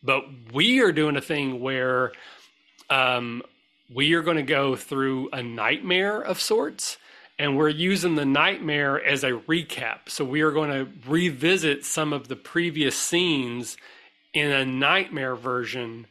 [0.02, 2.12] But we are doing a thing where
[2.88, 3.42] um,
[3.92, 6.96] we are going to go through a nightmare of sorts
[7.40, 10.08] and we're using the nightmare as a recap.
[10.08, 13.78] So we are going to revisit some of the previous scenes
[14.34, 16.06] in a nightmare version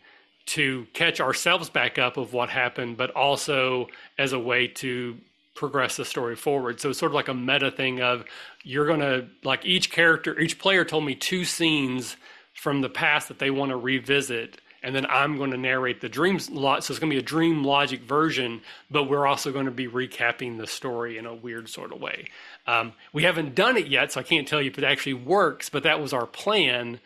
[0.48, 5.20] to catch ourselves back up of what happened, but also as a way to
[5.54, 6.82] progress the story forward.
[6.82, 8.26] So it's sort of like a meta thing of
[8.64, 12.18] you're going to like each character, each player told me two scenes
[12.56, 16.10] from the past that they want to revisit and then I'm going to narrate the
[16.10, 16.84] dreams lot.
[16.84, 19.88] So it's going to be a dream logic version, but we're also going to be
[19.88, 22.28] recapping the story in a weird sort of way.
[22.68, 25.70] Um, we haven't done it yet, so I can't tell you if it actually works,
[25.70, 27.00] but that was our plan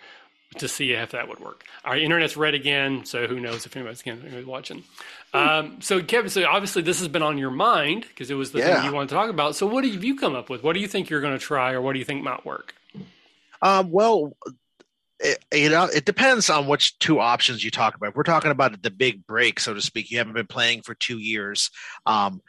[0.57, 1.63] to see if that would work.
[1.83, 4.83] Our internet's red again, so who knows if anybody's, anybody's watching.
[5.33, 8.59] Um, so Kevin, so obviously this has been on your mind because it was the
[8.59, 8.75] yeah.
[8.75, 9.55] thing you wanted to talk about.
[9.55, 10.63] So what have you come up with?
[10.63, 12.75] What do you think you're going to try, or what do you think might work?
[13.61, 14.35] Um, well,
[15.19, 18.09] it, you know, it depends on which two options you talk about.
[18.09, 20.11] If we're talking about the big break, so to speak.
[20.11, 21.69] You haven't been playing for two years.
[22.05, 22.41] Um,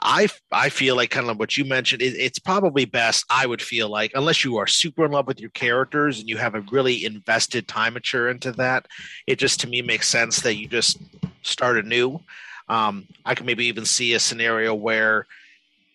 [0.00, 2.02] I I feel like kind of what you mentioned.
[2.02, 3.24] It, it's probably best.
[3.28, 6.38] I would feel like unless you are super in love with your characters and you
[6.38, 8.86] have a really invested time mature into that,
[9.26, 10.98] it just to me makes sense that you just
[11.42, 12.20] start anew.
[12.68, 15.26] Um, I can maybe even see a scenario where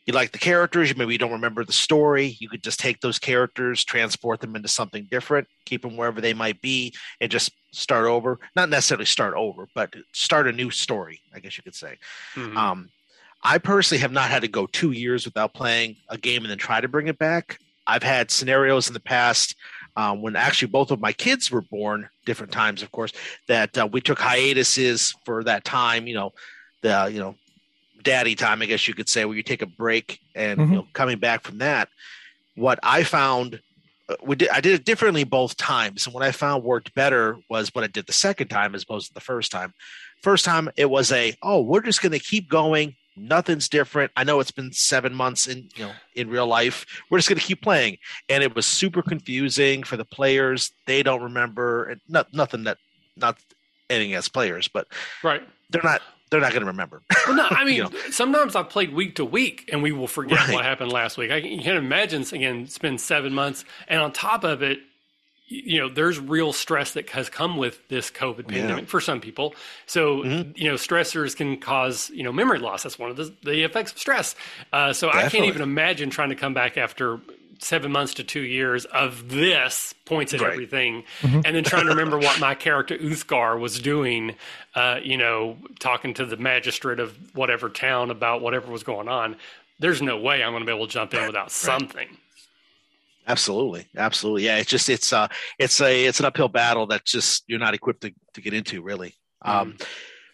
[0.07, 2.37] you like the characters, you maybe you don't remember the story.
[2.39, 6.33] You could just take those characters, transport them into something different, keep them wherever they
[6.33, 8.39] might be, and just start over.
[8.55, 11.97] Not necessarily start over, but start a new story, I guess you could say.
[12.35, 12.57] Mm-hmm.
[12.57, 12.89] Um,
[13.43, 16.57] I personally have not had to go two years without playing a game and then
[16.57, 17.59] try to bring it back.
[17.85, 19.55] I've had scenarios in the past
[19.97, 23.11] um, when actually both of my kids were born, different times, of course,
[23.47, 26.07] that uh, we took hiatuses for that time.
[26.07, 26.33] You know,
[26.81, 27.35] the you know
[28.03, 30.71] daddy time, I guess you could say, where you take a break and mm-hmm.
[30.71, 31.89] you know, coming back from that.
[32.55, 33.61] What I found,
[34.09, 37.37] uh, we did, I did it differently both times, and what I found worked better
[37.49, 39.73] was what I did the second time as opposed to the first time.
[40.23, 42.95] First time, it was a oh, we're just going to keep going.
[43.15, 44.11] Nothing's different.
[44.15, 46.85] I know it's been seven months in you know in real life.
[47.09, 50.71] We're just going to keep playing, and it was super confusing for the players.
[50.87, 52.77] They don't remember not, nothing that
[53.15, 53.37] not
[53.89, 54.87] anything as players, but
[55.23, 55.43] right.
[55.69, 57.01] They're not they're not going to remember.
[57.25, 57.91] well, no, I mean, you know?
[58.11, 60.53] sometimes I've played week to week and we will forget right.
[60.53, 61.31] what happened last week.
[61.31, 63.63] I can, you can imagine, again, it's been seven months.
[63.87, 64.79] And on top of it,
[65.49, 68.89] you know, there's real stress that has come with this COVID pandemic yeah.
[68.89, 69.55] for some people.
[69.85, 70.51] So, mm-hmm.
[70.55, 72.83] you know, stressors can cause, you know, memory loss.
[72.83, 74.35] That's one of the, the effects of stress.
[74.73, 75.25] Uh, so Definitely.
[75.25, 77.21] I can't even imagine trying to come back after
[77.59, 80.51] seven months to two years of this points at right.
[80.51, 81.41] everything, mm-hmm.
[81.45, 84.35] and then trying to remember what my character Uthgar was doing,
[84.75, 89.35] uh, you know, talking to the magistrate of whatever town about whatever was going on.
[89.79, 91.51] There's no way I'm going to be able to jump in without right.
[91.51, 92.07] something.
[93.27, 94.45] Absolutely, absolutely.
[94.45, 95.27] Yeah, it's just it's uh
[95.59, 98.81] it's a it's an uphill battle that just you're not equipped to, to get into
[98.81, 99.15] really.
[99.45, 99.49] Mm.
[99.49, 99.77] Um,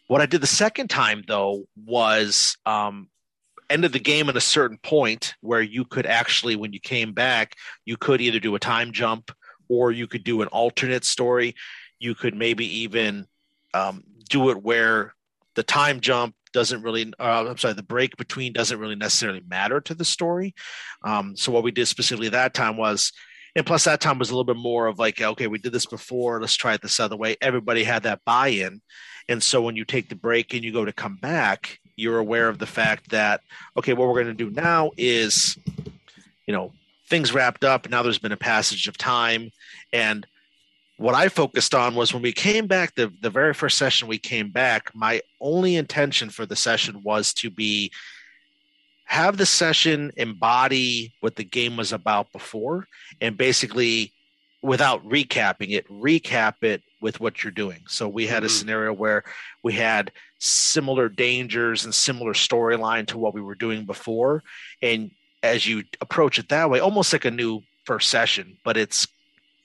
[0.08, 3.10] what I did the second time though was um,
[3.69, 7.13] end of the game at a certain point where you could actually, when you came
[7.13, 9.32] back, you could either do a time jump
[9.69, 11.56] or you could do an alternate story.
[11.99, 13.28] You could maybe even
[13.73, 15.13] um, do it where
[15.56, 19.82] the time jump doesn't really uh, i'm sorry the break between doesn't really necessarily matter
[19.82, 20.54] to the story.
[21.04, 23.12] Um, so what we did specifically that time was
[23.56, 25.88] and plus that time was a little bit more of like okay we did this
[25.88, 27.36] before let's try it this other way.
[27.41, 28.82] Everybody had that buy-in.
[29.30, 32.49] And so when you take the break and you go to come back you're aware
[32.49, 33.41] of the fact that
[33.77, 35.58] okay what we're going to do now is
[36.47, 36.71] you know
[37.08, 39.51] things wrapped up now there's been a passage of time.
[39.91, 40.25] And
[40.97, 44.17] what i focused on was when we came back the, the very first session we
[44.17, 47.91] came back my only intention for the session was to be
[49.06, 52.88] have the session embody what the game was about before
[53.19, 54.12] and basically
[54.63, 58.45] without recapping it recap it with what you're doing so we had mm-hmm.
[58.45, 59.23] a scenario where
[59.62, 60.12] we had
[60.43, 64.43] similar dangers and similar storyline to what we were doing before.
[64.82, 69.08] And as you approach it that way, almost like a new first session, but it's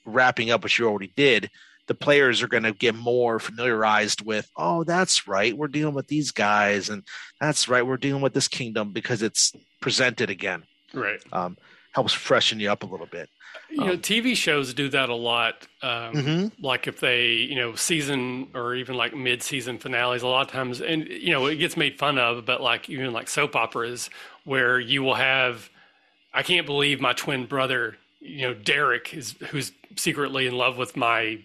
[0.05, 1.49] wrapping up what you already did.
[1.87, 6.07] The players are going to get more familiarized with, oh, that's right, we're dealing with
[6.07, 7.03] these guys, and
[7.41, 10.63] that's right, we're dealing with this kingdom because it's presented again.
[10.93, 11.19] Right.
[11.33, 11.57] Um,
[11.93, 13.29] helps freshen you up a little bit.
[13.69, 15.67] You know, um, TV shows do that a lot.
[15.81, 16.65] Um, mm-hmm.
[16.65, 20.81] Like if they, you know, season or even like mid-season finales, a lot of times,
[20.81, 22.45] and you know, it gets made fun of.
[22.45, 24.09] But like even like soap operas,
[24.43, 25.69] where you will have,
[26.33, 30.97] I can't believe my twin brother, you know, Derek is who's secretly in love with
[30.97, 31.39] my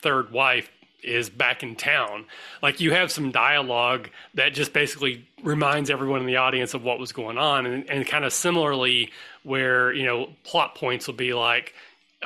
[0.00, 0.70] third wife
[1.04, 2.24] is back in town.
[2.62, 6.98] Like you have some dialogue that just basically reminds everyone in the audience of what
[6.98, 9.12] was going on, and, and kind of similarly,
[9.42, 11.74] where you know plot points will be like.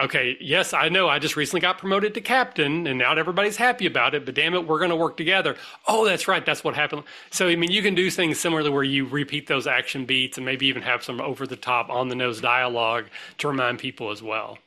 [0.01, 3.85] Okay, yes, I know I just recently got promoted to captain and now everybody's happy
[3.85, 5.57] about it, but damn it, we're going to work together.
[5.89, 7.03] Oh, that's right, that's what happened.
[7.31, 10.47] So, I mean, you can do things similarly where you repeat those action beats and
[10.47, 13.07] maybe even have some over the top, on the nose dialogue
[13.39, 14.59] to remind people as well.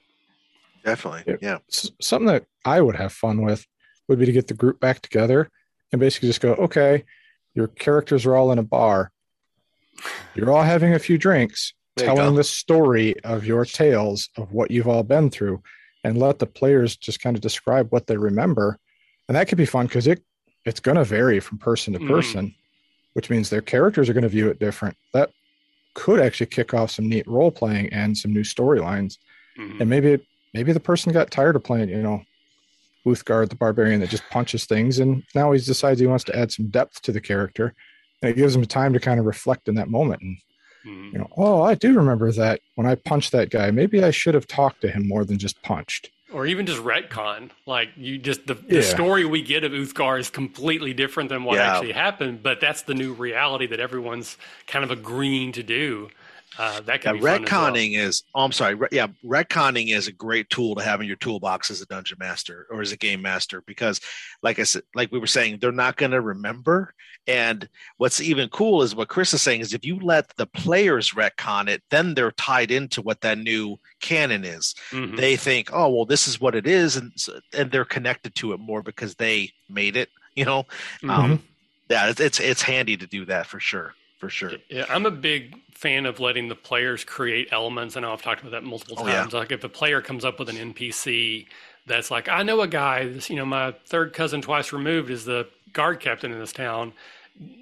[0.84, 1.38] Definitely.
[1.42, 1.60] Yeah.
[1.70, 3.66] Something that I would have fun with
[4.08, 5.50] would be to get the group back together
[5.92, 7.04] and basically just go, okay,
[7.54, 9.12] your characters are all in a bar.
[10.36, 14.88] You're all having a few drinks, telling the story of your tales of what you've
[14.88, 15.62] all been through,
[16.04, 18.80] and let the players just kind of describe what they remember.
[19.28, 20.24] And that could be fun because it
[20.66, 22.08] it's going to vary from person to mm.
[22.08, 22.56] person, mm.
[23.14, 24.96] which means their characters are going to view it different.
[25.14, 25.32] That
[25.94, 29.18] could actually kick off some neat role playing and some new storylines.
[29.58, 29.82] Mm.
[29.82, 32.24] And maybe it maybe the person got tired of playing, you know,
[33.06, 36.52] Uthgard the barbarian that just punches things, and now he decides he wants to add
[36.52, 37.74] some depth to the character,
[38.22, 40.22] and it gives him time to kind of reflect in that moment.
[40.22, 40.38] And
[40.86, 41.14] mm-hmm.
[41.14, 43.72] you know, oh, I do remember that when I punched that guy.
[43.72, 46.12] Maybe I should have talked to him more than just punched.
[46.34, 50.30] Or even just retcon, like you just the, the story we get of Uthgar is
[50.30, 51.74] completely different than what yeah.
[51.74, 56.10] actually happened, but that's the new reality that everyone's kind of agreeing to do.
[56.58, 58.08] Uh, that can yeah, retconning well.
[58.08, 58.24] is.
[58.36, 58.76] Oh, I'm sorry.
[58.76, 62.18] Re, yeah, retconning is a great tool to have in your toolbox as a dungeon
[62.20, 64.02] master or as a game master because,
[64.44, 66.94] like I said, like we were saying, they're not going to remember.
[67.26, 71.12] And what's even cool is what Chris is saying is if you let the players
[71.12, 74.76] retcon it, then they're tied into what that new canon is.
[74.90, 75.16] Mm-hmm.
[75.16, 77.14] They think, oh well, this is what it is, and
[77.54, 80.10] and they're connected to it more because they made it.
[80.36, 80.64] You know,
[81.04, 81.10] mm-hmm.
[81.10, 81.44] um,
[81.90, 84.52] yeah, it's, it's it's handy to do that for sure for sure.
[84.70, 87.98] Yeah, I'm a big fan of letting the players create elements.
[87.98, 89.34] I know I've talked about that multiple oh, times.
[89.34, 89.40] Yeah.
[89.40, 91.48] Like if a player comes up with an NPC
[91.88, 95.26] that's like, I know a guy, this, you know, my third cousin twice removed is
[95.26, 96.94] the guard captain in this town.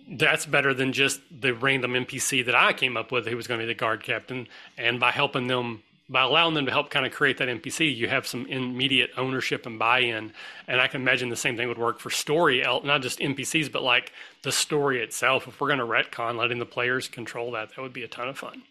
[0.10, 3.62] That's better than just the random NPC that I came up with who was going
[3.62, 4.50] to be the guard captain.
[4.78, 8.08] And by helping them by allowing them to help kind of create that NPC, you
[8.08, 10.34] have some immediate ownership and buy-in.
[10.68, 13.84] And I can imagine the same thing would work for story, not just NPCs, but
[13.84, 15.48] like the story itself.
[15.48, 18.28] If we're going to retcon, letting the players control that, that would be a ton
[18.28, 18.64] of fun.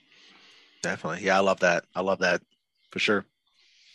[0.83, 1.85] Definitely, yeah, I love that.
[1.94, 2.42] I love that
[2.90, 3.24] for sure.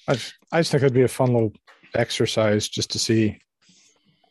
[0.08, 1.54] I just, I just think it'd be a fun little
[1.94, 3.40] exercise just to see,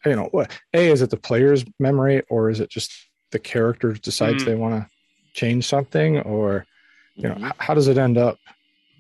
[0.05, 2.93] you know, what a is it the player's memory or is it just
[3.31, 4.47] the character decides mm.
[4.47, 4.89] they want to
[5.33, 6.67] change something or
[7.15, 7.51] you know mm-hmm.
[7.59, 8.39] how does it end up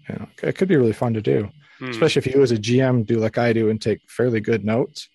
[0.08, 1.90] you know, it could be really fun to do, hmm.
[1.90, 5.08] especially if you as a GM do like I do and take fairly good notes.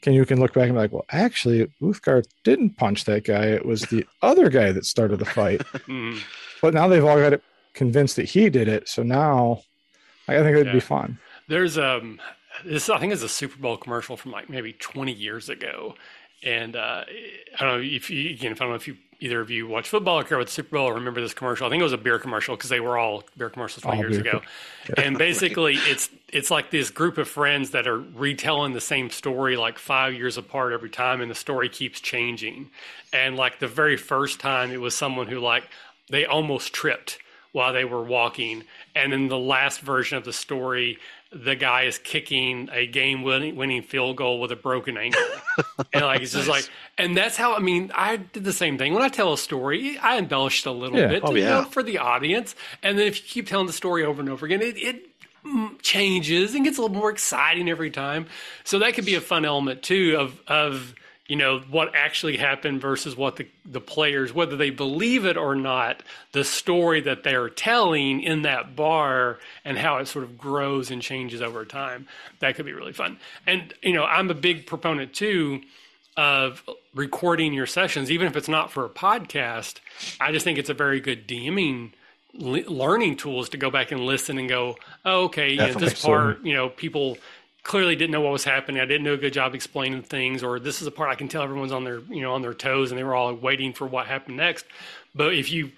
[0.00, 3.46] Can you can look back and be like, well, actually, Uthgar didn't punch that guy.
[3.46, 5.62] It was the other guy that started the fight.
[5.86, 6.18] Hmm.
[6.62, 7.42] But now they've all got it
[7.74, 8.88] convinced that he did it.
[8.88, 9.62] So now,
[10.28, 10.72] I think it would yeah.
[10.72, 11.18] be fun.
[11.48, 12.20] There's um,
[12.64, 15.94] this I think is a Super Bowl commercial from like maybe 20 years ago,
[16.42, 19.40] and uh, I don't know if you again, if I don't know if you either
[19.40, 21.66] of you watch football or care about the Super Bowl or remember this commercial.
[21.66, 24.02] I think it was a beer commercial because they were all beer commercials 20 all
[24.02, 24.36] years beer.
[24.36, 24.42] ago.
[24.96, 29.56] and basically, it's it's like this group of friends that are retelling the same story
[29.56, 32.70] like five years apart every time, and the story keeps changing.
[33.12, 35.64] And like the very first time, it was someone who like
[36.10, 37.18] they almost tripped
[37.52, 38.62] while they were walking,
[38.94, 40.98] and in the last version of the story,
[41.30, 45.20] the guy is kicking a game winning field goal with a broken ankle.
[45.92, 48.94] and like it's just like and that's how I mean I did the same thing.
[48.94, 51.08] When I tell a story, I embellished a little yeah.
[51.08, 51.44] bit oh, to, yeah.
[51.56, 52.54] you know, for the audience.
[52.82, 56.54] And then if you keep telling the story over and over again, it, it changes
[56.54, 58.26] and gets a little more exciting every time.
[58.64, 60.94] So that could be a fun element too of of
[61.28, 65.54] you know what actually happened versus what the, the players whether they believe it or
[65.54, 70.90] not the story that they're telling in that bar and how it sort of grows
[70.90, 72.08] and changes over time
[72.40, 73.18] that could be really fun.
[73.46, 75.60] And you know i'm a big proponent too
[76.16, 79.78] of recording your sessions even if it's not for a podcast.
[80.20, 81.92] I just think it's a very good dming
[82.34, 86.54] learning tools to go back and listen and go oh, okay know, this part you
[86.54, 87.16] know people
[87.68, 88.80] clearly didn't know what was happening.
[88.80, 91.28] I didn't do a good job explaining things, or this is a part I can
[91.28, 93.86] tell everyone's on their you know on their toes, and they were all waiting for
[93.86, 94.64] what happened next.
[95.14, 95.70] But if you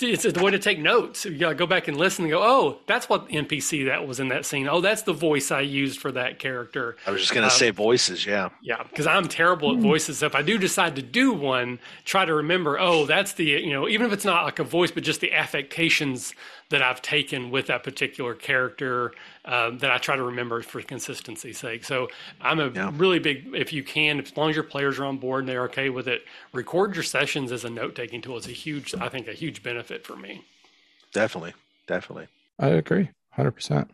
[0.00, 1.24] it's a way to take notes.
[1.24, 4.28] You gotta go back and listen and go, oh, that's what NPC that was in
[4.28, 4.68] that scene.
[4.68, 6.96] Oh, that's the voice I used for that character.
[7.06, 8.48] I was just gonna um, say voices, yeah.
[8.62, 10.18] Yeah, because I'm terrible at voices.
[10.18, 13.70] So if I do decide to do one, try to remember, oh, that's the you
[13.70, 16.34] know, even if it's not like a voice, but just the affectations
[16.72, 19.12] that I've taken with that particular character
[19.44, 21.84] uh, that I try to remember for consistency's sake.
[21.84, 22.08] So
[22.40, 22.90] I'm a yeah.
[22.94, 25.64] really big, if you can, as long as your players are on board and they're
[25.64, 28.36] okay with it, record your sessions as a note taking tool.
[28.36, 30.44] It's a huge, I think, a huge benefit for me.
[31.12, 31.54] Definitely.
[31.86, 32.28] Definitely.
[32.58, 33.88] I agree 100%.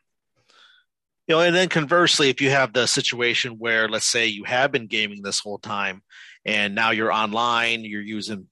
[1.26, 4.72] you know, and then conversely, if you have the situation where, let's say, you have
[4.72, 6.02] been gaming this whole time,
[6.44, 8.46] and now you're online, you're using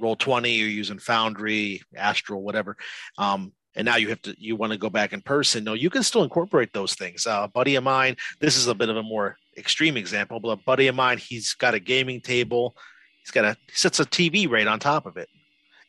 [0.00, 2.76] Roll Twenty, you're using Foundry, Astral, whatever,
[3.18, 5.64] um, and now you have to you want to go back in person.
[5.64, 7.26] No, you can still incorporate those things.
[7.26, 10.48] Uh, a buddy of mine, this is a bit of a more extreme example, but
[10.50, 12.74] a buddy of mine, he's got a gaming table.
[13.22, 15.28] He's got a he sets a TV right on top of it.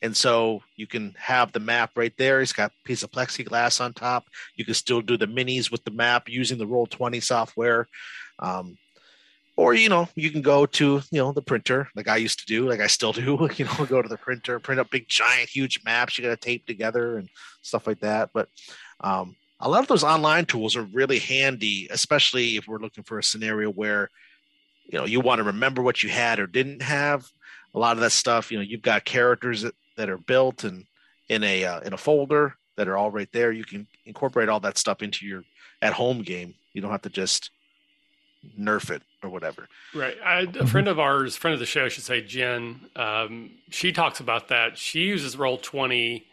[0.02, 2.42] And so you can have the map right there.
[2.42, 4.26] He's got a piece of plexiglass on top.
[4.56, 7.88] You can still do the minis with the map using the Roll Twenty software.
[8.40, 8.78] Um,
[9.56, 12.46] or you know you can go to you know the printer like i used to
[12.46, 15.50] do like i still do you know go to the printer print up big giant
[15.50, 17.30] huge maps you got to tape together and
[17.62, 18.50] stuff like that but
[19.02, 23.20] um, a lot of those online tools are really handy especially if we're looking for
[23.20, 24.10] a scenario where
[24.86, 27.26] you know you want to remember what you had or didn't have.
[27.76, 30.86] A lot of that stuff you know you've got characters that, that are built and
[31.30, 33.52] in a uh, in a folder that are all right there.
[33.52, 35.44] You can incorporate all that stuff into your
[35.82, 36.54] at home game.
[36.74, 37.50] You don't have to just
[38.60, 39.68] nerf it or whatever.
[39.94, 40.16] Right.
[40.24, 40.66] I, a mm-hmm.
[40.68, 42.90] friend of ours, friend of the show, I should say Jen.
[42.96, 44.78] Um, she talks about that.
[44.78, 46.26] She uses Roll Twenty,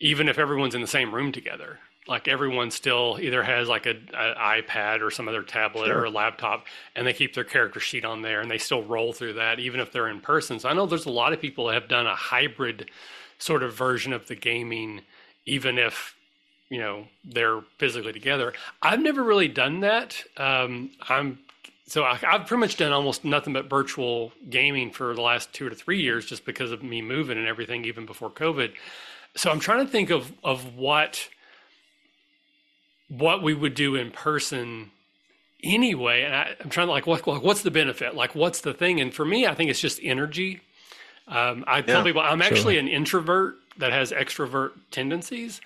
[0.00, 1.78] even if everyone's in the same room together.
[2.06, 5.98] Like everyone still either has like a, an iPad or some other tablet sure.
[5.98, 9.12] or a laptop, and they keep their character sheet on there, and they still roll
[9.12, 10.58] through that, even if they're in person.
[10.58, 12.90] So I know there's a lot of people that have done a hybrid
[13.38, 15.02] sort of version of the gaming,
[15.44, 16.14] even if
[16.70, 18.52] you know they're physically together.
[18.82, 20.22] I've never really done that.
[20.36, 21.38] Um, I'm
[21.86, 25.68] so I, have pretty much done almost nothing but virtual gaming for the last two
[25.68, 28.72] to three years, just because of me moving and everything, even before COVID.
[29.36, 31.28] So I'm trying to think of of what
[33.08, 34.90] what we would do in person
[35.64, 38.14] anyway, and I, am trying to like what what's the benefit?
[38.14, 39.00] Like what's the thing?
[39.00, 40.60] And for me, I think it's just energy.
[41.26, 45.60] Um, I tell people I'm actually an introvert that has extrovert tendencies.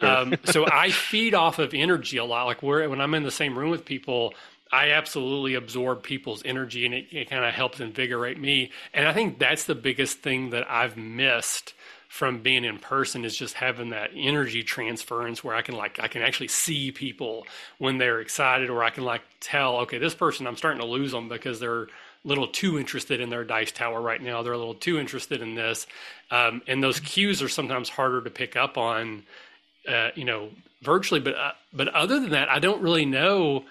[0.00, 0.18] Sure.
[0.22, 2.44] um, so I feed off of energy a lot.
[2.46, 4.34] Like when I'm in the same room with people,
[4.70, 8.70] I absolutely absorb people's energy and it, it kind of helps invigorate me.
[8.94, 11.74] And I think that's the biggest thing that I've missed
[12.08, 16.08] from being in person is just having that energy transference where I can like I
[16.08, 17.46] can actually see people
[17.78, 21.12] when they're excited or I can like tell okay this person I'm starting to lose
[21.12, 21.88] them because they're a
[22.24, 25.54] little too interested in their dice tower right now they're a little too interested in
[25.54, 25.86] this
[26.30, 29.22] um, and those cues are sometimes harder to pick up on
[29.86, 30.50] uh, you know
[30.82, 33.64] virtually but uh, but other than that I don't really know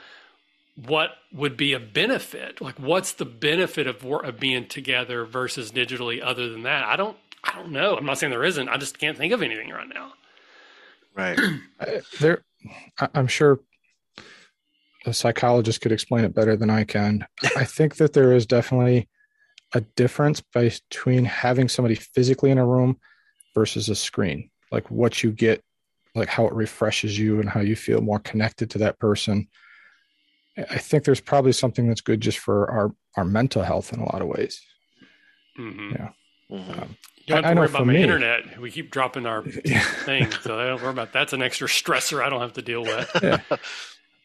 [0.85, 2.61] what would be a benefit.
[2.61, 6.85] Like what's the benefit of of being together versus digitally other than that?
[6.85, 7.95] I don't i don't know.
[7.95, 8.69] I'm not saying there isn't.
[8.69, 10.13] I just can't think of anything right now.
[11.15, 11.39] Right.
[12.19, 12.43] There
[13.13, 13.59] i'm sure
[15.05, 17.25] a psychologist could explain it better than i can.
[17.55, 19.07] I think that there is definitely
[19.73, 22.97] a difference between having somebody physically in a room
[23.53, 24.49] versus a screen.
[24.71, 25.63] Like what you get
[26.17, 29.47] like how it refreshes you and how you feel more connected to that person
[30.57, 34.05] I think there's probably something that's good just for our our mental health in a
[34.05, 34.61] lot of ways.
[35.57, 35.91] Mm-hmm.
[35.91, 36.09] Yeah.
[36.51, 36.71] Mm-hmm.
[36.71, 38.59] Um, you don't have to worry about my me, internet.
[38.59, 39.81] We keep dropping our yeah.
[40.05, 42.83] thing, so I don't worry about that's an extra stressor I don't have to deal
[42.83, 43.09] with.
[43.23, 43.41] Yeah.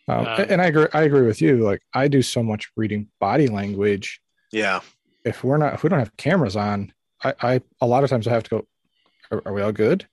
[0.09, 0.89] Um, um, and I agree.
[0.93, 1.59] I agree with you.
[1.59, 4.21] Like I do so much reading body language.
[4.51, 4.81] Yeah.
[5.25, 8.27] If we're not, if we don't have cameras on, I, I a lot of times
[8.27, 8.67] I have to go.
[9.31, 10.09] Are, are we all good?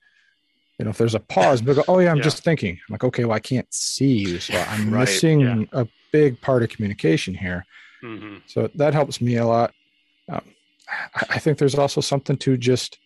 [0.79, 2.23] You know, if there's a pause, but go, oh yeah, I'm yeah.
[2.23, 2.79] just thinking.
[2.87, 5.01] I'm like, okay, well, I can't see you, so I'm right.
[5.01, 5.63] missing yeah.
[5.73, 7.65] a big part of communication here.
[8.03, 8.37] Mm-hmm.
[8.47, 9.73] So that helps me a lot.
[10.31, 10.41] Um,
[10.87, 12.97] I, I, think there's also something to just,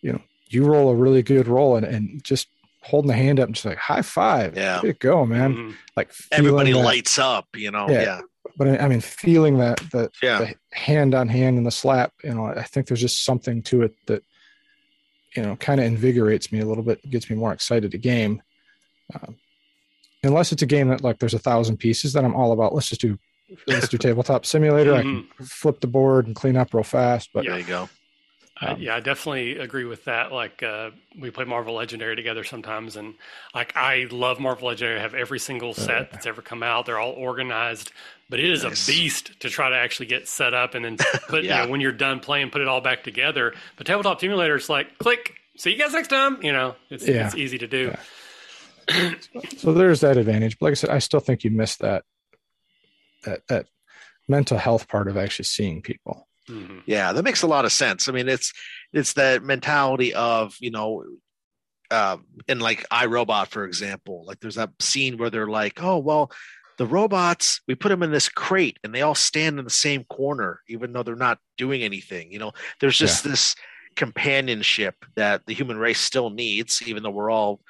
[0.00, 2.48] you know, you roll a really good roll and, and just
[2.82, 4.56] holding the hand up and just like high five.
[4.56, 5.54] Yeah, go, man.
[5.54, 5.70] Mm-hmm.
[5.96, 7.86] Like everybody that, lights up, you know.
[7.88, 8.02] Yeah.
[8.02, 8.20] yeah.
[8.56, 10.38] But I mean, feeling that that yeah.
[10.38, 13.82] the hand on hand and the slap, you know, I think there's just something to
[13.82, 14.24] it that
[15.36, 18.42] you know kind of invigorates me a little bit, gets me more excited to game.
[19.14, 19.36] Um,
[20.22, 22.88] unless it's a game that like there's a thousand pieces, then I'm all about let's
[22.88, 23.18] just do
[23.66, 24.92] let's do tabletop simulator.
[24.92, 24.98] Mm-hmm.
[24.98, 25.44] I can mm-hmm.
[25.44, 27.30] flip the board and clean up real fast.
[27.32, 27.88] But there you go.
[28.62, 30.32] Um, yeah, I definitely agree with that.
[30.32, 33.14] Like uh, we play Marvel Legendary together sometimes, and
[33.54, 34.98] like I love Marvel Legendary.
[34.98, 36.84] I have every single set that's ever come out.
[36.84, 37.92] They're all organized,
[38.30, 38.88] but it is nice.
[38.88, 40.96] a beast to try to actually get set up and then
[41.28, 41.44] put.
[41.44, 41.60] yeah.
[41.60, 43.52] you know, when you're done playing, put it all back together.
[43.76, 45.34] But Tabletop Simulator is like click.
[45.58, 46.42] See you guys next time.
[46.42, 47.26] You know, it's yeah.
[47.26, 47.94] it's easy to do.
[48.88, 49.14] Yeah.
[49.58, 50.58] so there's that advantage.
[50.58, 52.04] But like I said, I still think you missed that
[53.24, 53.66] that that
[54.28, 56.28] mental health part of actually seeing people.
[56.48, 56.78] Mm-hmm.
[56.86, 58.08] Yeah, that makes a lot of sense.
[58.08, 58.52] I mean, it's
[58.92, 61.04] it's that mentality of you know,
[61.90, 62.16] uh,
[62.48, 66.30] in like iRobot, for example, like there's that scene where they're like, oh well,
[66.80, 70.02] the robots we put them in this crate and they all stand in the same
[70.04, 72.32] corner, even though they're not doing anything.
[72.32, 73.32] You know, there's just yeah.
[73.32, 73.54] this
[73.96, 77.60] companionship that the human race still needs, even though we're all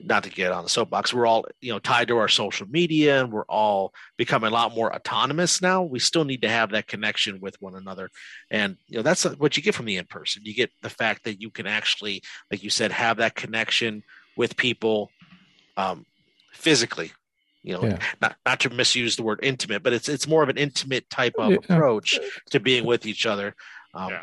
[0.00, 3.20] not to get on the soapbox, we're all you know tied to our social media,
[3.20, 5.82] and we're all becoming a lot more autonomous now.
[5.82, 8.08] We still need to have that connection with one another,
[8.50, 10.40] and you know that's what you get from the in person.
[10.42, 14.02] You get the fact that you can actually, like you said, have that connection
[14.38, 15.10] with people
[15.76, 16.06] um,
[16.54, 17.12] physically.
[17.64, 17.98] You know, yeah.
[18.20, 21.34] not not to misuse the word intimate, but it's it's more of an intimate type
[21.38, 21.56] of yeah.
[21.56, 23.56] approach to being with each other.
[23.94, 24.20] Um, yeah.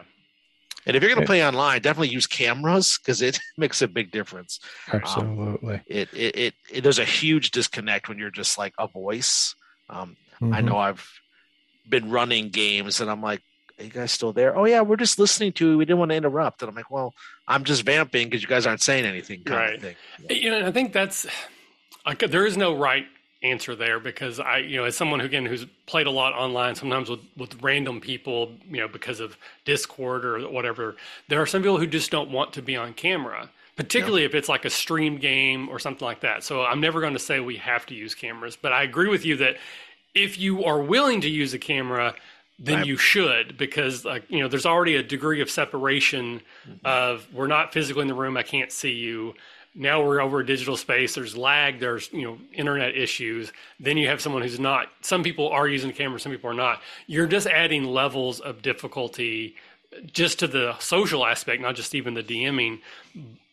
[0.85, 4.11] And if you're going to play online, definitely use cameras because it makes a big
[4.11, 4.59] difference.
[4.91, 5.75] Absolutely.
[5.75, 9.55] Um, it, it, it, it, there's a huge disconnect when you're just like a voice.
[9.89, 10.53] Um, mm-hmm.
[10.53, 11.07] I know I've
[11.87, 13.41] been running games and I'm like,
[13.79, 14.55] are you guys still there?
[14.55, 15.71] Oh yeah, we're just listening to.
[15.71, 15.77] You.
[15.77, 16.61] We didn't want to interrupt.
[16.61, 17.13] And I'm like, well,
[17.47, 19.43] I'm just vamping because you guys aren't saying anything.
[19.47, 19.79] right.
[20.29, 20.35] Yeah.
[20.35, 21.25] You know, I think that's
[22.05, 23.05] like, there is no right
[23.43, 26.75] answer there because I, you know, as someone who again who's played a lot online,
[26.75, 30.95] sometimes with with random people, you know, because of Discord or whatever,
[31.27, 34.27] there are some people who just don't want to be on camera, particularly yeah.
[34.27, 36.43] if it's like a stream game or something like that.
[36.43, 39.25] So I'm never going to say we have to use cameras, but I agree with
[39.25, 39.57] you that
[40.13, 42.15] if you are willing to use a camera,
[42.63, 46.85] then you should because like you know there's already a degree of separation mm-hmm.
[46.85, 49.33] of we're not physically in the room i can't see you
[49.73, 54.07] now we're over a digital space there's lag there's you know internet issues then you
[54.07, 56.81] have someone who's not some people are using the camera some people are not.
[57.07, 59.55] You're just adding levels of difficulty
[60.11, 62.79] just to the social aspect not just even the dming.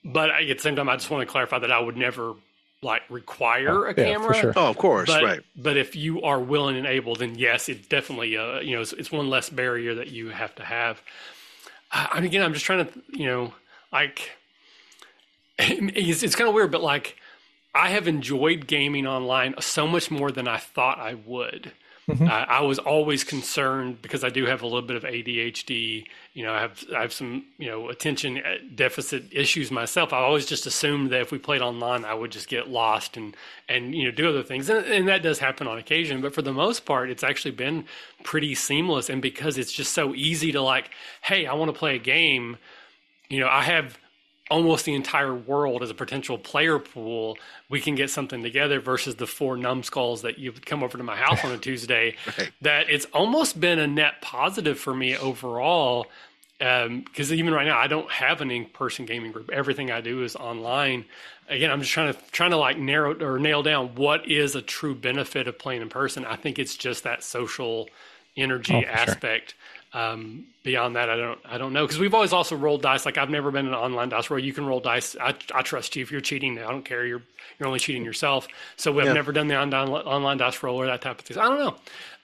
[0.05, 2.35] But at the same time i just want to clarify that i would never
[2.81, 4.35] like require a yeah, camera.
[4.35, 4.53] sure.
[4.55, 5.41] oh of course but, right.
[5.57, 8.93] but if you are willing and able then yes it's definitely uh you know it's,
[8.93, 11.03] it's one less barrier that you have to have.
[11.91, 13.53] I, again i'm just trying to you know
[13.93, 14.31] like
[15.59, 17.17] it's, it's kind of weird, but like
[17.75, 21.73] I have enjoyed gaming online so much more than I thought I would.
[22.09, 22.27] Mm-hmm.
[22.27, 26.07] Uh, I was always concerned because I do have a little bit of ADHD.
[26.33, 30.15] You know, I have I have some you know attention uh, deficit issues myself.
[30.15, 33.37] I always just assumed that if we played online, I would just get lost and
[33.69, 36.23] and you know do other things, and, and that does happen on occasion.
[36.23, 37.85] But for the most part, it's actually been
[38.23, 39.11] pretty seamless.
[39.11, 40.91] And because it's just so easy to like,
[41.21, 42.57] hey, I want to play a game.
[43.29, 43.99] You know, I have
[44.51, 47.37] almost the entire world as a potential player pool,
[47.69, 51.17] we can get something together versus the four numbskulls that you've come over to my
[51.17, 52.17] house on a Tuesday.
[52.39, 52.51] right.
[52.63, 56.07] That it's almost been a net positive for me overall.
[56.59, 59.49] Because um, even right now, I don't have an in-person gaming group.
[59.53, 61.05] Everything I do is online.
[61.49, 64.63] Again, I'm just trying to trying to like narrow or nail down what is a
[64.63, 66.25] true benefit of playing in person.
[66.25, 67.89] I think it's just that social
[68.37, 69.51] energy oh, aspect.
[69.51, 69.58] Sure.
[69.95, 73.07] Um, beyond that, I don't I don't know because we've always also rolled dice.
[73.07, 74.39] Like I've never been an online dice roll.
[74.39, 75.17] You can roll dice.
[75.19, 76.03] I, I trust you.
[76.03, 77.07] If you're cheating, I don't care.
[77.07, 77.23] You're
[77.59, 78.49] you're only cheating yourself.
[78.77, 79.15] So we've yeah.
[79.15, 81.39] never done the online, online dice roll or that type of thing.
[81.39, 81.77] I don't know.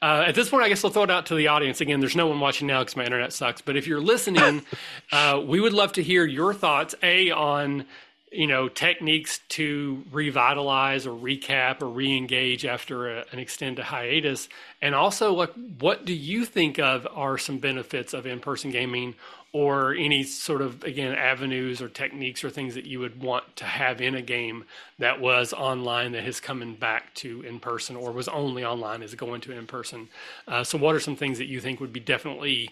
[0.03, 1.81] Uh, at this point, I guess I'll throw it out to the audience.
[1.81, 3.63] Again, there's no one watching now because my internet sucks.
[3.63, 4.63] But if you're listening,
[5.13, 6.95] uh, we would love to hear your thoughts.
[7.03, 7.87] A on
[8.35, 14.49] you know techniques to revitalize or recap or re-engage after a, an extended hiatus?
[14.83, 19.15] And also like what do you think of are some benefits of in-person gaming
[19.55, 23.65] or any sort of again avenues or techniques or things that you would want to
[23.65, 24.65] have in a game
[24.99, 29.15] that was online that has coming back to in person or was only online is
[29.15, 30.09] going to in person
[30.49, 32.69] uh, so what are some things that you think would be definitely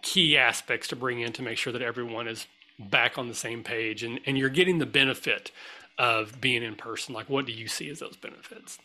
[0.00, 2.46] key aspects to bring in to make sure that everyone is
[2.78, 5.50] back on the same page and, and you're getting the benefit
[5.98, 7.14] of being in person.
[7.14, 8.78] Like, what do you see as those benefits?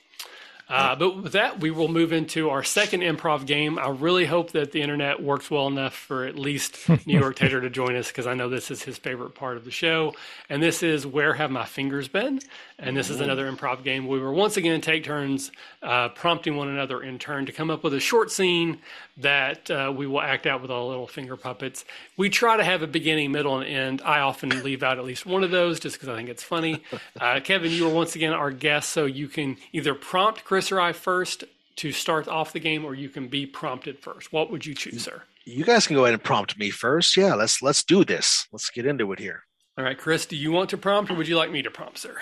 [0.70, 3.78] Uh, but with that, we will move into our second improv game.
[3.78, 7.62] I really hope that the internet works well enough for at least New York Tater
[7.62, 10.14] to join us because I know this is his favorite part of the show.
[10.50, 12.40] And this is Where Have My Fingers Been?
[12.80, 14.08] And this is another improv game.
[14.08, 15.52] We will once again take turns
[15.82, 18.80] uh, prompting one another in turn to come up with a short scene
[19.18, 21.86] that uh, we will act out with our little finger puppets.
[22.18, 24.02] We try to have a beginning, middle, and end.
[24.04, 26.84] I often leave out at least one of those just because I think it's funny.
[27.20, 30.80] Uh, Kevin, you are once again our guest, so you can either prompt Chris or
[30.80, 31.44] I first
[31.78, 34.32] to start off the game, or you can be prompted first.
[34.32, 35.24] What would you choose, sir?
[35.46, 37.18] You guys can go ahead and prompt me first.
[37.18, 38.48] Yeah, let's let's do this.
[38.52, 39.44] Let's get into it here.
[39.78, 41.98] All right, Chris, do you want to prompt, or would you like me to prompt,
[41.98, 42.18] sir?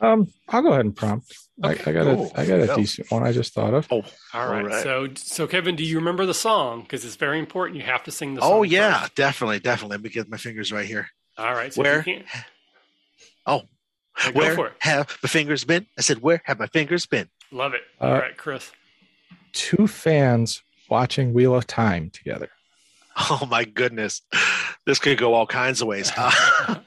[0.00, 1.36] Um, I'll go ahead and prompt.
[1.62, 2.32] Okay, I, I, got cool.
[2.34, 3.26] a I got a decent one.
[3.26, 3.86] I just thought of.
[3.90, 4.62] Oh, all right.
[4.62, 4.82] all right.
[4.82, 6.82] So, so Kevin, do you remember the song?
[6.82, 7.76] Because it's very important.
[7.76, 8.52] You have to sing the song.
[8.52, 9.14] Oh yeah, first.
[9.16, 9.96] definitely, definitely.
[9.96, 11.08] Let me get my fingers right here.
[11.36, 11.74] All right.
[11.74, 12.04] So where?
[13.46, 13.62] Oh,
[14.32, 15.86] where have my fingers been?
[15.96, 17.28] I said, where have my fingers been?
[17.50, 17.82] Love it.
[18.00, 18.72] Uh, all right, Chris.
[19.52, 22.48] Two fans watching Wheel of Time together.
[23.30, 24.22] Oh my goodness,
[24.86, 26.12] this could go all kinds of ways.
[26.16, 26.78] I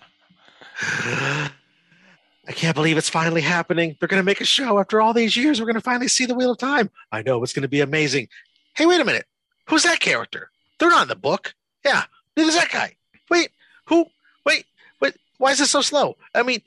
[2.48, 3.98] can't believe it's finally happening.
[4.00, 5.60] They're going to make a show after all these years.
[5.60, 6.90] We're going to finally see the Wheel of Time.
[7.12, 8.30] I know it's going to be amazing.
[8.76, 9.26] Hey, wait a minute.
[9.68, 10.50] Who's that character?
[10.80, 11.54] They're not in the book.
[11.84, 12.04] Yeah,
[12.36, 12.96] who's that guy?
[13.30, 13.50] Wait,
[13.88, 14.06] who?
[14.46, 14.66] Wait,
[15.02, 15.16] wait.
[15.38, 16.16] Why is it so slow?
[16.34, 16.62] I mean,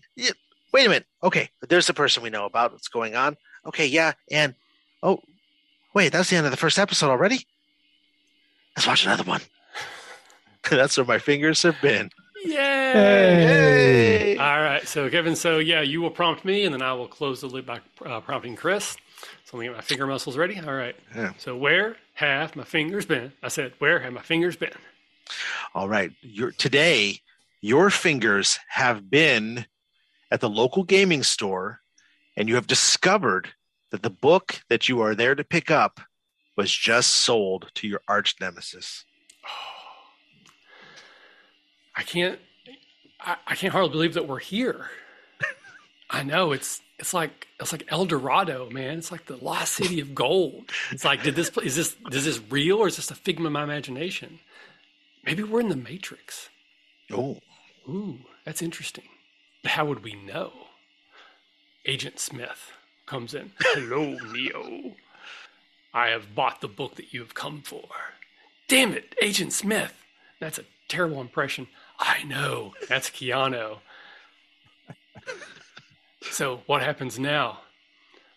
[0.72, 1.06] wait a minute.
[1.22, 2.72] Okay, there's the person we know about.
[2.72, 3.36] What's going on?
[3.66, 4.54] Okay, yeah, and
[5.02, 5.20] oh,
[5.94, 7.46] wait, that's the end of the first episode already.
[8.76, 9.40] Let's watch another one.
[10.70, 12.10] that's where my fingers have been.
[12.44, 12.52] Yay!
[12.52, 14.36] Yay!
[14.36, 17.40] All right, so Kevin, so yeah, you will prompt me, and then I will close
[17.40, 18.96] the loop by uh, prompting Chris.
[19.44, 20.58] So let me get my finger muscles ready.
[20.60, 20.96] All right.
[21.14, 21.32] Yeah.
[21.38, 23.32] So where have my fingers been?
[23.42, 24.72] I said, where have my fingers been?
[25.74, 26.12] All right.
[26.20, 27.20] Your, today,
[27.60, 29.66] your fingers have been
[30.30, 31.80] at the local gaming store,
[32.36, 33.50] and you have discovered
[33.90, 36.00] that the book that you are there to pick up
[36.56, 39.04] was just sold to your arch nemesis.
[41.96, 42.38] I can't.
[43.20, 44.90] I, I can't hardly believe that we're here.
[46.10, 48.98] I know it's it's like it's like El Dorado, man.
[48.98, 50.70] It's like the lost city of gold.
[50.90, 53.52] It's like, did this is this is this real or is this a figment of
[53.52, 54.40] my imagination?
[55.24, 56.50] Maybe we're in the Matrix.
[57.12, 57.38] Oh,
[57.88, 59.04] ooh, that's interesting.
[59.62, 60.52] But how would we know?
[61.86, 62.72] Agent Smith
[63.06, 63.52] comes in.
[63.60, 64.94] Hello, Neo.
[65.92, 67.88] I have bought the book that you have come for.
[68.68, 69.92] Damn it, Agent Smith.
[70.40, 71.68] That's a terrible impression.
[71.98, 72.74] I know.
[72.88, 73.78] That's Keanu.
[76.22, 77.60] so what happens now?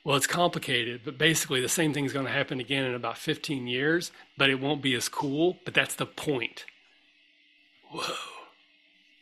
[0.04, 3.18] Well, it's complicated, but basically the same thing is going to happen again in about
[3.18, 5.58] 15 years, but it won't be as cool.
[5.66, 6.66] But that's the point.
[7.90, 8.14] Whoa.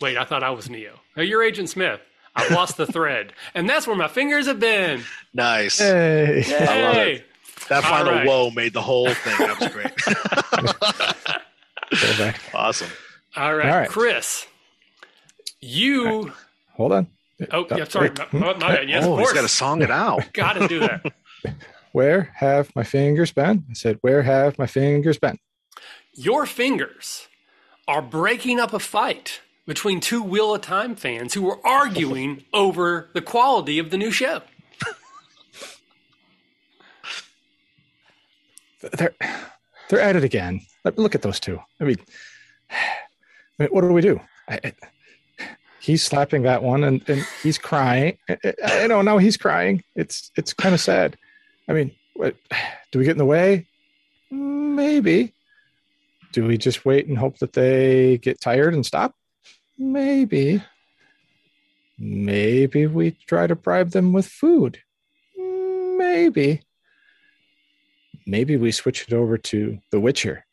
[0.01, 0.99] Wait, I thought I was Neo.
[1.15, 2.01] Oh, you're Agent Smith.
[2.35, 3.33] I've lost the thread.
[3.53, 5.03] And that's where my fingers have been.
[5.33, 5.79] Nice.
[5.79, 6.43] Hey.
[6.47, 6.67] Yay.
[6.67, 7.25] I love it.
[7.69, 8.27] That final right.
[8.27, 9.37] whoa made the whole thing.
[9.39, 9.69] That was
[12.29, 12.53] great.
[12.53, 12.89] awesome.
[13.35, 13.89] All right, All right.
[13.89, 14.45] Chris,
[15.59, 16.23] you.
[16.23, 16.33] Right.
[16.75, 17.07] Hold on.
[17.51, 18.11] Oh, yeah, uh, sorry.
[18.31, 18.87] My, my bad.
[18.89, 20.31] Yes, oh, he's got to song it out.
[20.33, 21.13] got to do that.
[21.91, 23.65] Where have my fingers been?
[23.69, 25.39] I said, Where have my fingers been?
[26.13, 27.27] Your fingers
[27.87, 33.09] are breaking up a fight between two Wheel of Time fans who were arguing over
[33.13, 34.41] the quality of the new show.
[38.93, 39.15] They're
[39.89, 40.61] they're at it again.
[40.95, 41.59] Look at those two.
[41.79, 41.97] I mean,
[42.69, 42.75] I
[43.59, 44.19] mean what do we do?
[44.47, 44.73] I, I,
[45.79, 48.17] he's slapping that one and, and he's crying.
[48.29, 49.83] I, know now he's crying.
[49.95, 51.17] It's it's kind of sad.
[51.67, 52.35] I mean, what,
[52.91, 53.67] do we get in the way?
[54.31, 55.33] Maybe.
[56.31, 59.15] Do we just wait and hope that they get tired and stop?
[59.77, 60.63] Maybe.
[61.97, 64.79] Maybe we try to bribe them with food.
[65.37, 66.61] Maybe.
[68.27, 70.45] Maybe we switch it over to The Witcher.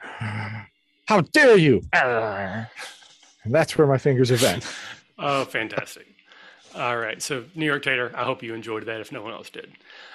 [0.00, 1.82] How dare you?
[1.92, 2.66] And
[3.46, 4.62] that's where my fingers have been.
[5.18, 6.06] oh, fantastic.
[6.74, 7.20] All right.
[7.20, 9.72] So, New York Tater, I hope you enjoyed that if no one else did.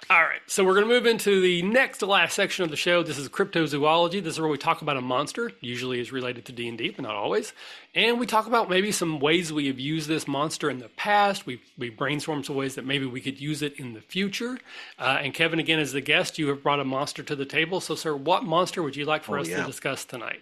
[0.09, 0.41] All right.
[0.47, 3.03] So, we're going to move into the next to last section of the show.
[3.03, 4.23] This is cryptozoology.
[4.23, 7.15] This is where we talk about a monster, usually is related to D&D, but not
[7.15, 7.53] always.
[7.93, 11.45] And we talk about maybe some ways we have used this monster in the past.
[11.45, 14.57] We we brainstorm some ways that maybe we could use it in the future.
[14.97, 17.81] Uh, and Kevin, again, as the guest, you have brought a monster to the table.
[17.81, 19.61] So, sir, what monster would you like for oh, us yeah.
[19.61, 20.41] to discuss tonight?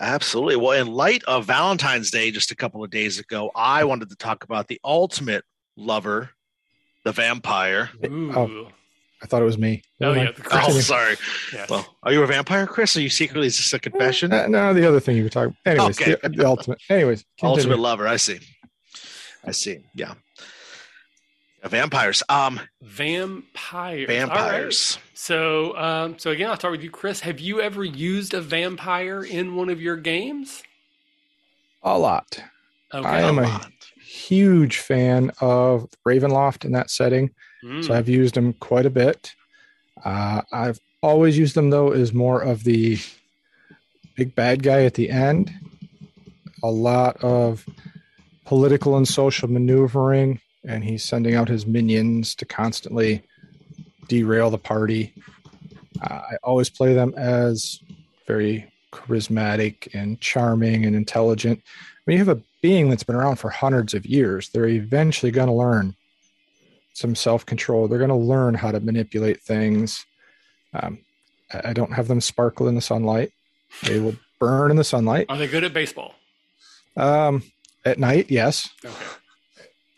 [0.00, 0.56] Absolutely.
[0.56, 4.16] Well, in light of Valentine's Day just a couple of days ago, I wanted to
[4.16, 5.44] talk about the ultimate
[5.76, 6.30] lover,
[7.04, 7.90] the vampire.
[8.04, 8.68] Oh,
[9.22, 9.82] I thought it was me.
[10.00, 10.32] Oh, yeah.
[10.50, 11.16] Oh, sorry.
[11.52, 11.70] Yes.
[11.70, 12.96] Well, are you a vampire, Chris?
[12.96, 14.32] Are you secretly, is this a confession?
[14.32, 16.16] Uh, no, the other thing you were talking Anyways, okay.
[16.20, 16.80] the, the ultimate.
[16.90, 17.56] Anyways, continue.
[17.56, 18.08] ultimate lover.
[18.08, 18.40] I see.
[19.44, 19.84] I see.
[19.94, 20.14] Yeah.
[21.64, 22.24] Vampires.
[22.28, 24.08] Um, vampires.
[24.08, 24.98] Vampires.
[25.22, 25.26] Right.
[25.36, 27.20] So, um, so again, I'll start with you, Chris.
[27.20, 30.62] Have you ever used a vampire in one of your games?
[31.82, 32.42] A lot.
[32.92, 33.06] Okay.
[33.06, 33.70] I am a, a
[34.04, 37.30] huge fan of Ravenloft in that setting,
[37.64, 37.84] mm.
[37.84, 39.34] so I've used them quite a bit.
[40.04, 42.98] Uh, I've always used them though as more of the
[44.16, 45.52] big bad guy at the end.
[46.64, 47.64] A lot of
[48.44, 53.22] political and social maneuvering and he's sending out his minions to constantly
[54.12, 55.14] derail the party.
[56.02, 57.80] Uh, I always play them as
[58.26, 61.62] very charismatic and charming and intelligent.
[62.04, 65.46] When you have a being that's been around for hundreds of years, they're eventually going
[65.46, 65.96] to learn
[66.92, 67.88] some self control.
[67.88, 70.04] They're going to learn how to manipulate things.
[70.74, 70.98] Um,
[71.64, 73.32] I don't have them sparkle in the sunlight.
[73.84, 75.24] They will burn in the sunlight.
[75.30, 76.14] Are they good at baseball?
[76.98, 77.44] Um,
[77.86, 78.68] at night, yes.
[78.84, 78.92] Okay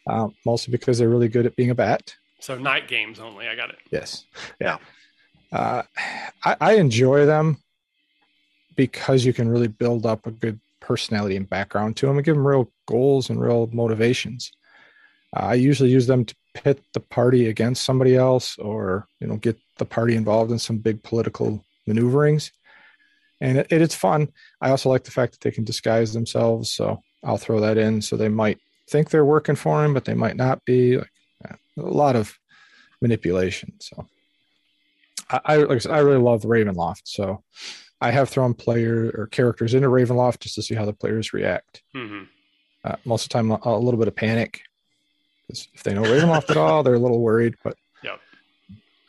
[0.07, 2.15] uh, mostly because they're really good at being a bat.
[2.45, 3.49] So night games only.
[3.49, 3.79] I got it.
[3.91, 4.27] Yes.
[4.61, 4.77] Yeah.
[5.51, 5.83] Uh,
[6.45, 7.57] I, I, enjoy them
[8.77, 12.35] because you can really build up a good personality and background to them and give
[12.35, 14.53] them real goals and real motivations.
[15.35, 19.37] Uh, I usually use them to pit the party against somebody else or you know
[19.37, 22.53] get the party involved in some big political maneuverings
[23.41, 24.29] and it, it, it's fun
[24.61, 28.01] i also like the fact that they can disguise themselves so i'll throw that in
[28.01, 30.99] so they might think they're working for him, but they might not be.
[30.99, 31.11] Like,
[31.79, 32.39] a lot of
[33.01, 33.75] manipulation.
[33.81, 34.07] So
[35.31, 37.03] I, I like I said, I really love Ravenloft.
[37.05, 37.43] So
[38.01, 41.83] I have thrown player or characters into Ravenloft just to see how the players react.
[41.95, 42.25] Mm-hmm.
[42.85, 44.63] Uh, most of the time, a, a little bit of panic
[45.47, 47.55] because if they know Ravenloft at all, they're a little worried.
[47.63, 48.21] But yep.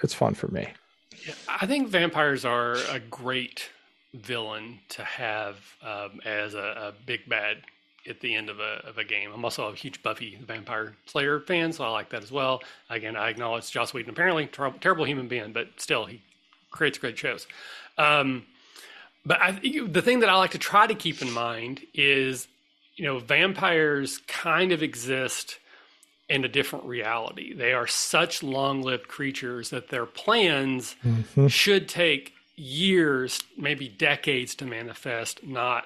[0.03, 0.67] it's fun for me.
[1.25, 3.69] Yeah, I think vampires are a great
[4.13, 7.57] villain to have um, as a, a, big bad
[8.07, 9.31] at the end of a, of a game.
[9.33, 12.61] I'm also a huge Buffy the Vampire Slayer fan, so I like that as well.
[12.89, 16.21] Again, I acknowledge Joss Whedon, apparently ter- terrible human being, but still he
[16.71, 17.47] creates great shows.
[17.97, 18.45] Um,
[19.25, 19.51] but I,
[19.87, 22.47] the thing that I like to try to keep in mind is,
[22.95, 25.57] you know, vampires kind of exist
[26.29, 27.53] in a different reality.
[27.53, 31.47] They are such long-lived creatures that their plans mm-hmm.
[31.47, 35.85] should take years, maybe decades to manifest, not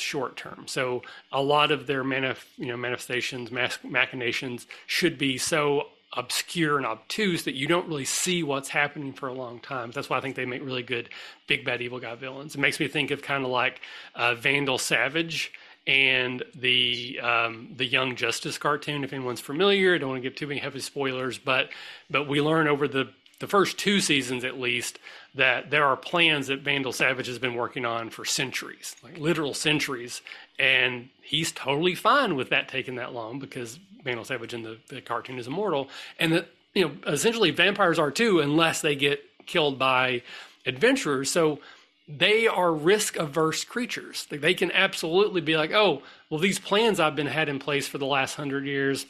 [0.00, 0.64] short term.
[0.66, 6.86] So a lot of their manif- you know manifestations, machinations should be so obscure and
[6.86, 9.90] obtuse that you don't really see what's happening for a long time.
[9.90, 11.10] That's why I think they make really good
[11.46, 12.54] big bad evil guy villains.
[12.54, 13.80] It makes me think of kind of like
[14.14, 15.52] uh, Vandal Savage
[15.86, 19.04] and the um, the Young Justice cartoon.
[19.04, 21.70] If anyone's familiar, I don't want to give too many heavy spoilers, but
[22.10, 23.08] but we learn over the
[23.38, 24.98] the first two seasons at least
[25.34, 29.54] that there are plans that Vandal Savage has been working on for centuries, like literal
[29.54, 30.22] centuries,
[30.58, 35.00] and he's totally fine with that taking that long because Vandal Savage in the, the
[35.00, 39.78] cartoon is immortal, and that you know essentially vampires are too unless they get killed
[39.78, 40.22] by
[40.66, 41.30] adventurers.
[41.30, 41.60] So
[42.08, 44.26] they are risk averse creatures.
[44.30, 47.98] They can absolutely be like, oh, well, these plans I've been had in place for
[47.98, 49.06] the last hundred years,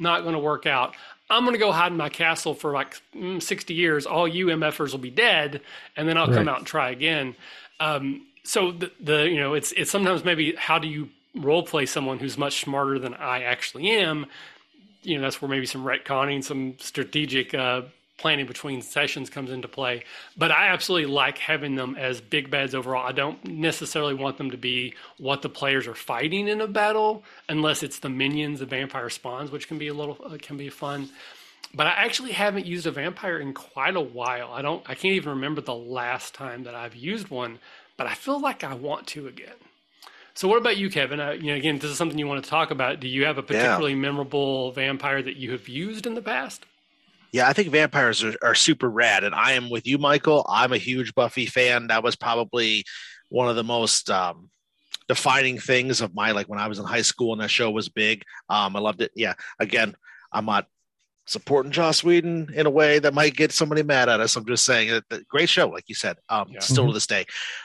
[0.00, 0.94] not going to work out.
[1.30, 4.06] I'm going to go hide in my castle for like mm, 60 years.
[4.06, 5.60] All you MFers will be dead,
[5.96, 6.36] and then I'll right.
[6.36, 7.34] come out and try again.
[7.80, 11.86] Um, so the, the you know it's it's sometimes maybe how do you role play
[11.86, 14.26] someone who's much smarter than I actually am?
[15.02, 17.82] You know that's where maybe some retconning, some strategic uh,
[18.16, 20.04] planning between sessions comes into play.
[20.36, 23.06] But I absolutely like having them as big bads overall.
[23.06, 27.24] I don't necessarily want them to be what the players are fighting in a battle,
[27.48, 30.70] unless it's the minions, the vampire spawns, which can be a little uh, can be
[30.70, 31.08] fun.
[31.74, 34.52] But I actually haven't used a vampire in quite a while.
[34.52, 34.82] I don't.
[34.88, 37.58] I can't even remember the last time that I've used one.
[37.96, 39.54] But I feel like I want to again.
[40.34, 41.20] So, what about you, Kevin?
[41.20, 43.00] Uh, you know, again, this is something you want to talk about.
[43.00, 43.98] Do you have a particularly yeah.
[43.98, 46.66] memorable vampire that you have used in the past?
[47.34, 50.46] Yeah, I think vampires are, are super rad, and I am with you, Michael.
[50.48, 51.88] I'm a huge Buffy fan.
[51.88, 52.84] That was probably
[53.28, 54.50] one of the most um,
[55.08, 57.88] defining things of my like when I was in high school and that show was
[57.88, 58.22] big.
[58.48, 59.10] Um, I loved it.
[59.16, 59.96] Yeah, again,
[60.30, 60.68] I'm not
[61.26, 64.36] supporting Joss Whedon in a way that might get somebody mad at us.
[64.36, 66.60] I'm just saying, that great show, like you said, um, yeah.
[66.60, 66.94] still to mm-hmm.
[66.94, 67.24] this day.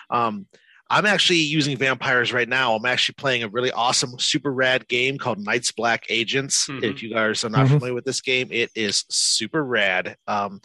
[0.10, 0.48] Um,
[0.90, 2.76] I'm actually using vampires right now.
[2.76, 6.68] I'm actually playing a really awesome, super rad game called Night's Black Agents.
[6.68, 6.84] Mm-hmm.
[6.84, 7.76] If you guys are not mm-hmm.
[7.76, 10.18] familiar with this game, it is super rad.
[10.28, 10.62] Um,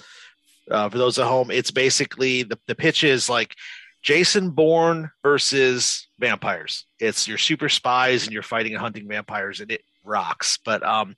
[0.71, 3.55] uh, for those at home, it's basically the, the pitch is like
[4.03, 6.87] Jason Bourne versus vampires.
[6.99, 10.59] It's your super spies and you're fighting and hunting vampires, and it rocks.
[10.65, 11.17] But um,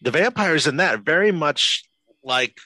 [0.00, 1.84] the vampires in that very much
[2.24, 2.56] like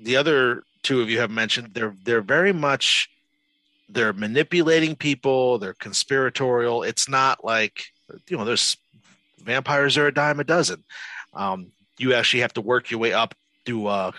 [0.00, 1.70] the other two of you have mentioned.
[1.74, 3.08] They're they're very much
[3.92, 6.82] they're manipulating people they're conspiratorial.
[6.82, 7.84] It's not like
[8.28, 8.76] you know there's
[9.38, 10.84] vampires are a dime a dozen.
[11.34, 13.34] Um, you actually have to work your way up
[13.66, 14.12] through a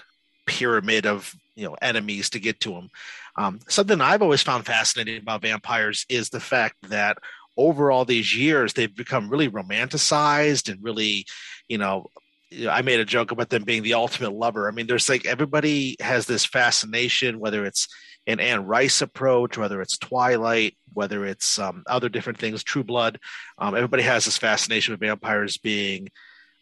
[0.45, 2.89] pyramid of you know enemies to get to them
[3.37, 7.17] um, something i've always found fascinating about vampires is the fact that
[7.57, 11.25] over all these years they've become really romanticized and really
[11.67, 12.07] you know
[12.69, 14.67] I made a joke about them being the ultimate lover.
[14.67, 17.87] I mean, there's like everybody has this fascination, whether it's
[18.27, 23.19] an Anne Rice approach, whether it's Twilight, whether it's um, other different things, True Blood.
[23.57, 26.09] Um, everybody has this fascination with vampires being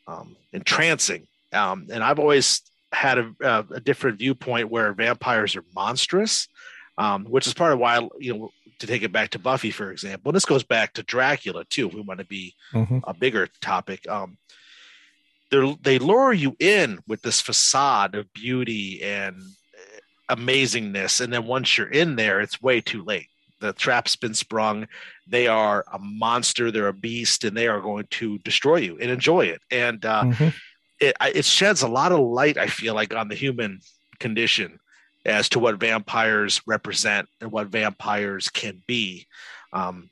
[0.08, 1.28] um, entrancing.
[1.52, 3.34] Um, and I've always had a,
[3.72, 6.48] a, different viewpoint where vampires are monstrous,
[6.98, 8.50] um, which is part of why, you know,
[8.80, 11.88] to take it back to Buffy, for example, and this goes back to Dracula too,
[11.88, 13.00] if we want to be mm-hmm.
[13.04, 14.08] a bigger topic.
[14.10, 14.38] Um,
[15.52, 19.36] they lure you in with this facade of beauty and
[20.30, 21.22] amazingness.
[21.22, 23.28] And then once you're in there it's way too late.
[23.60, 24.88] The trap's been sprung.
[25.28, 26.72] They are a monster.
[26.72, 29.62] They're a beast and they are going to destroy you and enjoy it.
[29.70, 30.50] And uh, mm-hmm.
[31.00, 33.80] it, it sheds a lot of light i feel like on the human
[34.20, 34.80] condition
[35.26, 39.28] as to what vampires represent and what vampires can be.
[39.74, 40.10] Um,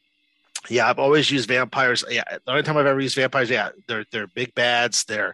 [0.69, 2.03] yeah i've always used vampires.
[2.09, 5.05] Yeah the only time i've ever used vampires yeah they're they're big bads.
[5.05, 5.33] They're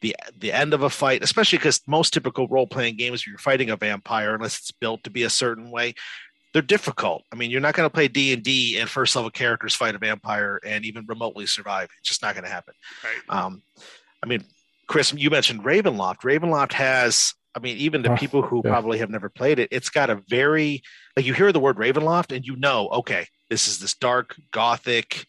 [0.00, 3.70] the the end of a fight, especially because most typical role playing games, you're fighting
[3.70, 5.94] a vampire, unless it's built to be a certain way,
[6.52, 7.24] they're difficult.
[7.32, 9.94] I mean, you're not going to play D and D and first level characters fight
[9.94, 11.88] a vampire and even remotely survive.
[11.98, 12.74] It's just not going to happen.
[13.04, 13.44] Right.
[13.44, 13.62] Um,
[14.22, 14.44] I mean,
[14.86, 16.20] Chris, you mentioned Ravenloft.
[16.20, 18.70] Ravenloft has, I mean, even the oh, people who yeah.
[18.70, 20.82] probably have never played it, it's got a very
[21.16, 25.26] like you hear the word Ravenloft and you know, okay, this is this dark gothic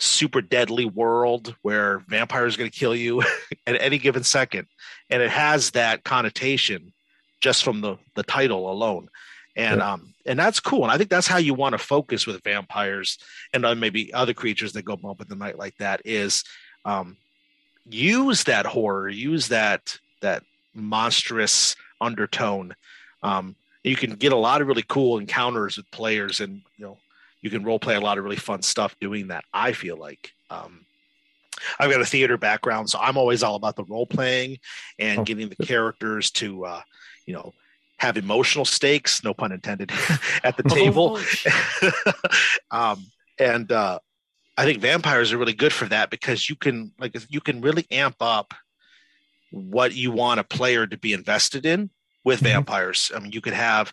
[0.00, 3.22] super deadly world where vampires are going to kill you
[3.66, 4.66] at any given second.
[5.08, 6.92] And it has that connotation
[7.40, 9.08] just from the the title alone.
[9.56, 9.92] And yeah.
[9.92, 10.82] um and that's cool.
[10.82, 13.18] And i think that's how you want to focus with vampires
[13.52, 16.44] and uh, maybe other creatures that go bump in the night like that is
[16.84, 17.16] um
[17.88, 20.42] use that horror use that that
[20.74, 22.74] monstrous undertone.
[23.22, 26.98] Um you can get a lot of really cool encounters with players and you know
[27.42, 29.44] you can role play a lot of really fun stuff doing that.
[29.52, 30.84] I feel like um,
[31.78, 34.58] I've got a theater background, so I'm always all about the role playing
[34.98, 35.24] and oh.
[35.24, 36.80] getting the characters to, uh,
[37.26, 37.54] you know,
[37.98, 39.90] have emotional stakes, no pun intended,
[40.44, 41.18] at the table.
[42.70, 43.04] um,
[43.38, 43.98] and uh,
[44.56, 47.86] I think vampires are really good for that because you can like you can really
[47.90, 48.54] amp up
[49.50, 51.90] what you want a player to be invested in
[52.24, 52.46] with mm-hmm.
[52.46, 53.10] vampires.
[53.14, 53.92] I mean, you could have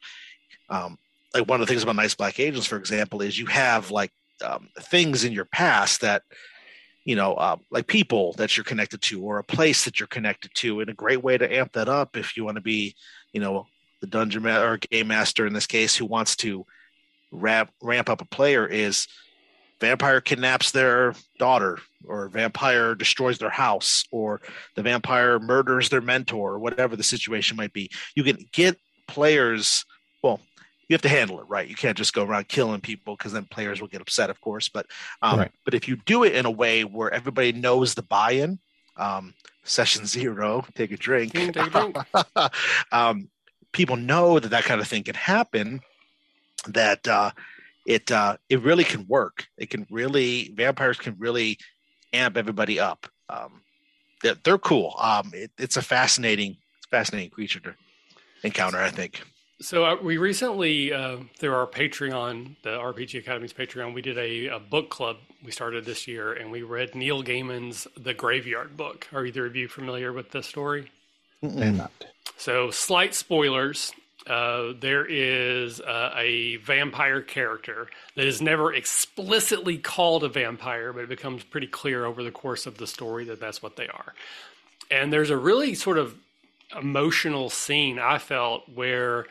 [0.69, 0.97] um,
[1.37, 4.11] like one of the things about Night's Black Agents for example is you have like
[4.43, 6.23] um, things in your past that
[7.05, 10.51] you know uh, like people that you're connected to or a place that you're connected
[10.55, 12.95] to and a great way to amp that up if you want to be
[13.33, 13.65] you know
[14.01, 16.65] the dungeon ma- or game master in this case who wants to
[17.31, 19.07] ramp ramp up a player is
[19.79, 24.41] vampire kidnaps their daughter or vampire destroys their house or
[24.75, 27.89] the vampire murders their mentor or whatever the situation might be.
[28.15, 28.77] You can get
[29.07, 29.85] players
[30.23, 30.39] well
[30.87, 31.67] you have to handle it right.
[31.67, 34.69] You can't just go around killing people because then players will get upset, of course.
[34.69, 34.87] But
[35.21, 35.51] um, right.
[35.65, 38.59] but if you do it in a way where everybody knows the buy-in,
[38.95, 39.33] um,
[39.63, 41.33] session zero, take a drink.
[41.33, 41.97] Take a drink.
[42.91, 43.29] um,
[43.71, 45.81] people know that that kind of thing can happen.
[46.67, 47.31] That uh,
[47.85, 49.47] it uh, it really can work.
[49.57, 51.57] It can really vampires can really
[52.13, 53.07] amp everybody up.
[53.29, 53.61] Um,
[54.23, 54.95] they're, they're cool.
[54.99, 56.57] Um, it, it's a fascinating,
[56.89, 57.75] fascinating creature to
[58.43, 58.79] encounter.
[58.79, 59.21] I think.
[59.59, 64.47] So uh, we recently, uh, through our Patreon, the RPG Academy's Patreon, we did a,
[64.47, 69.07] a, book club we started this year, and we read Neil Gaiman's The Graveyard Book.
[69.11, 70.91] Are either of you familiar with this story?
[71.41, 71.91] I'm not.
[72.37, 73.91] So, slight spoilers.
[74.27, 81.03] Uh, there is uh, a vampire character that is never explicitly called a vampire, but
[81.03, 84.13] it becomes pretty clear over the course of the story that that's what they are.
[84.91, 86.15] And there's a really sort of
[86.77, 89.25] emotional scene I felt where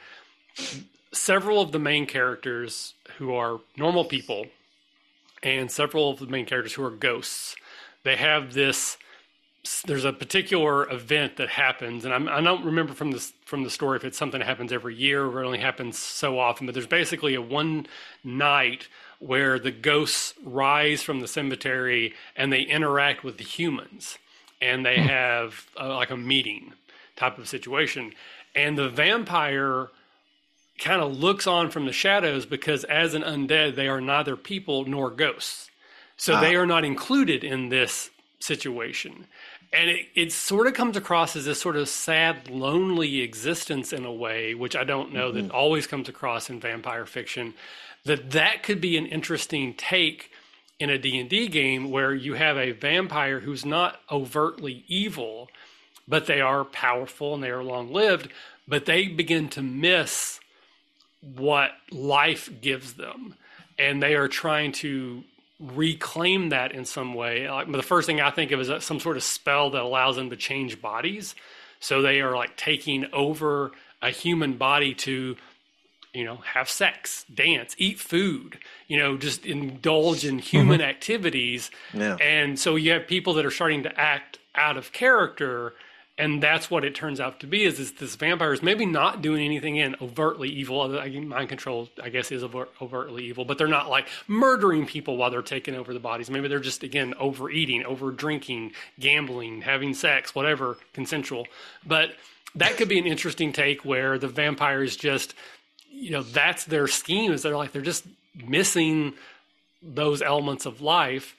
[1.13, 4.47] several of the main characters who are normal people
[5.43, 7.57] and several of the main characters who are ghosts
[8.05, 8.97] they have this
[9.85, 13.65] there's a particular event that happens and I'm, i do not remember from this from
[13.65, 16.67] the story if it's something that happens every year or it only happens so often
[16.67, 17.87] but there's basically a one
[18.23, 18.89] night
[19.19, 24.19] where the ghosts rise from the cemetery and they interact with the humans
[24.61, 25.07] and they hmm.
[25.07, 26.73] have uh, like a meeting
[27.17, 28.13] type of situation
[28.55, 29.89] and the vampire
[30.79, 34.85] kind of looks on from the shadows because as an undead they are neither people
[34.85, 35.71] nor ghosts
[36.17, 36.41] so ah.
[36.41, 39.27] they are not included in this situation
[39.73, 44.05] and it, it sort of comes across as this sort of sad lonely existence in
[44.05, 45.49] a way which i don't know mm-hmm.
[45.49, 47.55] that always comes across in vampire fiction
[48.05, 50.31] that that could be an interesting take
[50.79, 55.49] in a d&d game where you have a vampire who's not overtly evil
[56.09, 58.29] but they are powerful and they are long lived
[58.69, 60.41] but they begin to miss
[61.23, 63.35] what life gives them
[63.79, 65.23] and they are trying to
[65.59, 69.17] reclaim that in some way like the first thing i think of is some sort
[69.17, 71.35] of spell that allows them to change bodies
[71.81, 75.35] so they are like taking over a human body to
[76.13, 80.89] you know have sex dance eat food you know just indulge in human mm-hmm.
[80.89, 82.17] activities yeah.
[82.17, 85.75] and so you have people that are starting to act out of character
[86.19, 89.21] and that's what it turns out to be is, is this vampire is maybe not
[89.21, 93.91] doing anything in overtly evil mind control i guess is overtly evil but they're not
[93.91, 96.31] like murdering people while they're taking over the bodies.
[96.31, 101.47] Maybe they're just again overeating over drinking gambling having sex whatever consensual.
[101.87, 102.15] But
[102.55, 105.35] that could be an interesting take where the vampire is just
[105.91, 108.05] you know that's their scheme is they're like they're just
[108.47, 109.15] missing
[109.83, 111.37] those elements of life.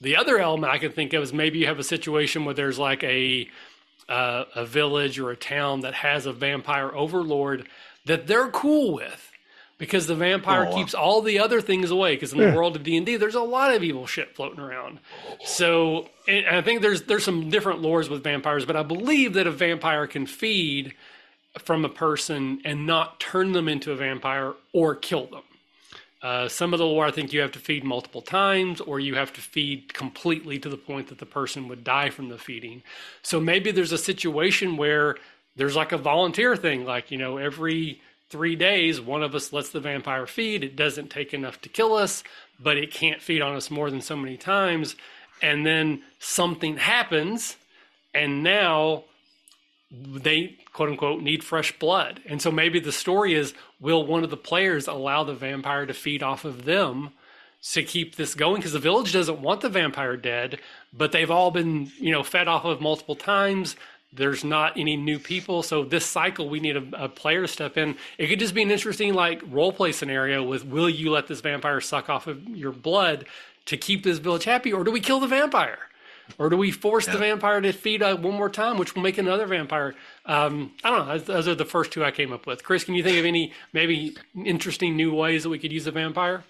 [0.00, 2.78] The other element i can think of is maybe you have a situation where there's
[2.78, 3.48] like a
[4.08, 7.66] uh, a village or a town that has a vampire overlord
[8.04, 9.30] that they're cool with
[9.76, 12.82] because the vampire oh, keeps all the other things away because in the world of
[12.82, 14.98] d&d there's a lot of evil shit floating around.
[15.44, 19.50] So i think there's there's some different lores with vampires but i believe that a
[19.50, 20.94] vampire can feed
[21.58, 25.42] from a person and not turn them into a vampire or kill them.
[26.20, 29.14] Uh, some of the lore, I think you have to feed multiple times, or you
[29.14, 32.82] have to feed completely to the point that the person would die from the feeding.
[33.22, 35.16] So maybe there's a situation where
[35.54, 38.00] there's like a volunteer thing, like, you know, every
[38.30, 40.64] three days, one of us lets the vampire feed.
[40.64, 42.24] It doesn't take enough to kill us,
[42.58, 44.96] but it can't feed on us more than so many times.
[45.40, 47.56] And then something happens,
[48.12, 49.04] and now
[49.90, 52.20] they quote unquote need fresh blood.
[52.24, 55.92] And so maybe the story is will one of the players allow the vampire to
[55.92, 57.10] feed off of them
[57.72, 60.60] to keep this going because the village doesn't want the vampire dead,
[60.96, 63.74] but they've all been, you know, fed off of multiple times.
[64.12, 67.76] There's not any new people, so this cycle we need a, a player to step
[67.76, 67.96] in.
[68.16, 71.40] It could just be an interesting like role play scenario with will you let this
[71.40, 73.26] vampire suck off of your blood
[73.66, 75.87] to keep this village happy, or do we kill the vampire?
[76.36, 77.14] Or do we force yeah.
[77.14, 79.94] the vampire to feed uh, one more time, which will make another vampire?
[80.26, 81.18] Um, I don't know.
[81.18, 82.62] Those are the first two I came up with.
[82.62, 85.92] Chris, can you think of any maybe interesting new ways that we could use a
[85.92, 86.44] vampire?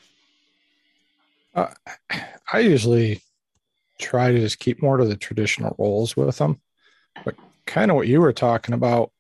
[1.55, 1.73] Uh,
[2.53, 3.23] I usually
[3.99, 6.61] try to just keep more to the traditional roles with them,
[7.25, 7.35] but
[7.67, 9.11] kind of what you were talking about.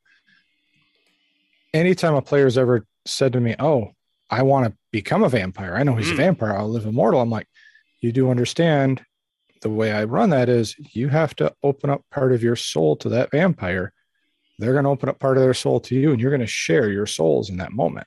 [1.74, 3.92] Anytime a player's ever said to me, "Oh,
[4.30, 5.74] I want to become a vampire.
[5.74, 6.14] I know he's mm.
[6.14, 6.54] a vampire.
[6.54, 7.48] I'll live immortal." I'm like,
[8.00, 9.04] "You do understand
[9.60, 12.96] the way I run that is you have to open up part of your soul
[12.96, 13.92] to that vampire.
[14.58, 16.46] They're going to open up part of their soul to you, and you're going to
[16.46, 18.06] share your souls in that moment.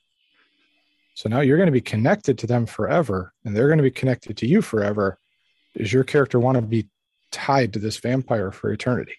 [1.14, 3.92] So now you're going to be connected to them forever, and they're going to be
[3.92, 5.18] connected to you forever.
[5.78, 6.88] Does your character want to be
[7.32, 9.16] tied to this vampire for eternity?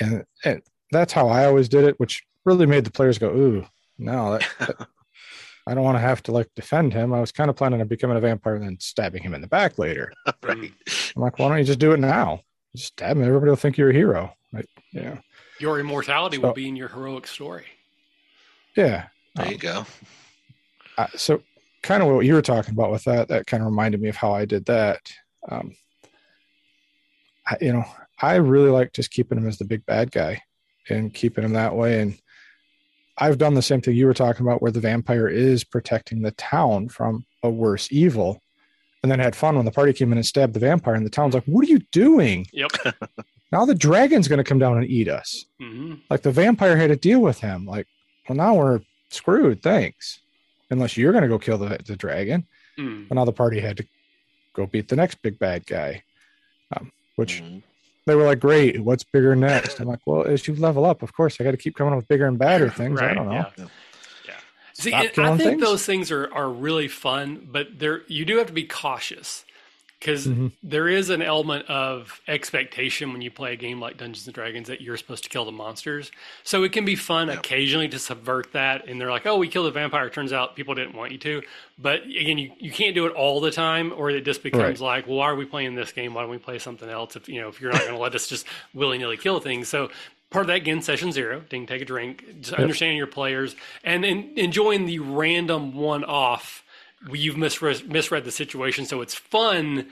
[0.00, 3.66] And, and that's how I always did it, which really made the players go, "Ooh,
[3.98, 4.88] no, that, that
[5.68, 7.12] I don't want to have to like defend him.
[7.12, 9.46] I was kind of planning on becoming a vampire and then stabbing him in the
[9.46, 10.10] back later.
[10.42, 10.72] right.
[11.14, 12.40] I'm like, why don't you just do it now?
[12.74, 13.22] Just stab him.
[13.22, 14.32] Everybody will think you're a hero.
[14.50, 15.18] Like, yeah.
[15.60, 17.66] Your immortality so, will be in your heroic story.
[18.76, 19.08] Yeah.
[19.34, 19.84] There um, you go.
[20.96, 21.42] Uh, so,
[21.82, 24.16] kind of what you were talking about with that, that kind of reminded me of
[24.16, 25.00] how I did that.
[25.50, 25.76] Um,
[27.46, 27.84] I, you know,
[28.22, 30.40] I really like just keeping him as the big bad guy
[30.88, 32.00] and keeping him that way.
[32.00, 32.18] And
[33.18, 36.30] I've done the same thing you were talking about, where the vampire is protecting the
[36.32, 38.42] town from a worse evil,
[39.02, 41.10] and then had fun when the party came in and stabbed the vampire, and the
[41.10, 42.70] town's like, "What are you doing?" Yep.
[43.52, 45.44] now the dragon's going to come down and eat us.
[45.60, 45.94] Mm-hmm.
[46.10, 47.66] Like the vampire had to deal with him.
[47.66, 47.86] Like,
[48.28, 49.62] well, now we're screwed.
[49.62, 50.20] Thanks,
[50.70, 52.46] unless you're going to go kill the the dragon.
[52.78, 53.08] Mm.
[53.08, 53.86] But now the party had to
[54.52, 56.02] go beat the next big bad guy,
[56.76, 57.62] um, which mm
[58.08, 61.12] they were like, "Great, what's bigger next?" I'm like, "Well, as you level up, of
[61.12, 63.00] course, I got to keep coming up with bigger and badder things.
[63.00, 63.50] right, I don't know." Yeah.
[64.26, 64.34] yeah.
[64.72, 65.62] See, I think things.
[65.62, 69.44] those things are are really fun, but there you do have to be cautious
[69.98, 70.48] because mm-hmm.
[70.62, 74.68] there is an element of expectation when you play a game like Dungeons and Dragons
[74.68, 76.12] that you're supposed to kill the monsters.
[76.44, 78.86] So it can be fun occasionally to subvert that.
[78.86, 81.42] And they're like, "Oh, we killed a vampire." Turns out people didn't want you to.
[81.78, 84.80] But again, you, you can't do it all the time, or it just becomes right.
[84.80, 86.14] like, "Well, why are we playing this game?
[86.14, 88.14] Why don't we play something else?" If you know, if you're not going to let
[88.14, 89.90] us just willy nilly kill things, so.
[90.30, 91.40] Part of that again, session zero.
[91.48, 92.22] Didn't take a drink.
[92.40, 92.60] Just yep.
[92.60, 96.62] understanding your players and in, enjoying the random one-off
[97.12, 99.88] you've misread, misread the situation, so it's fun.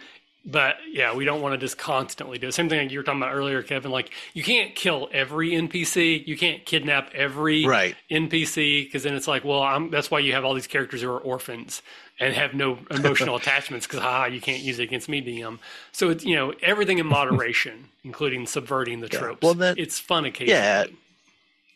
[0.48, 2.52] But yeah, we don't want to just constantly do it.
[2.52, 3.90] Same thing like you were talking about earlier, Kevin.
[3.90, 7.96] Like you can't kill every NPC, you can't kidnap every right.
[8.12, 11.10] NPC because then it's like, well, I'm, that's why you have all these characters who
[11.10, 11.82] are orphans
[12.20, 15.58] and have no emotional attachments because ha, you can't use it against me, DM.
[15.90, 19.42] So it's you know everything in moderation, including subverting the tropes.
[19.42, 20.60] Well, then it's fun occasionally.
[20.60, 20.84] Yeah,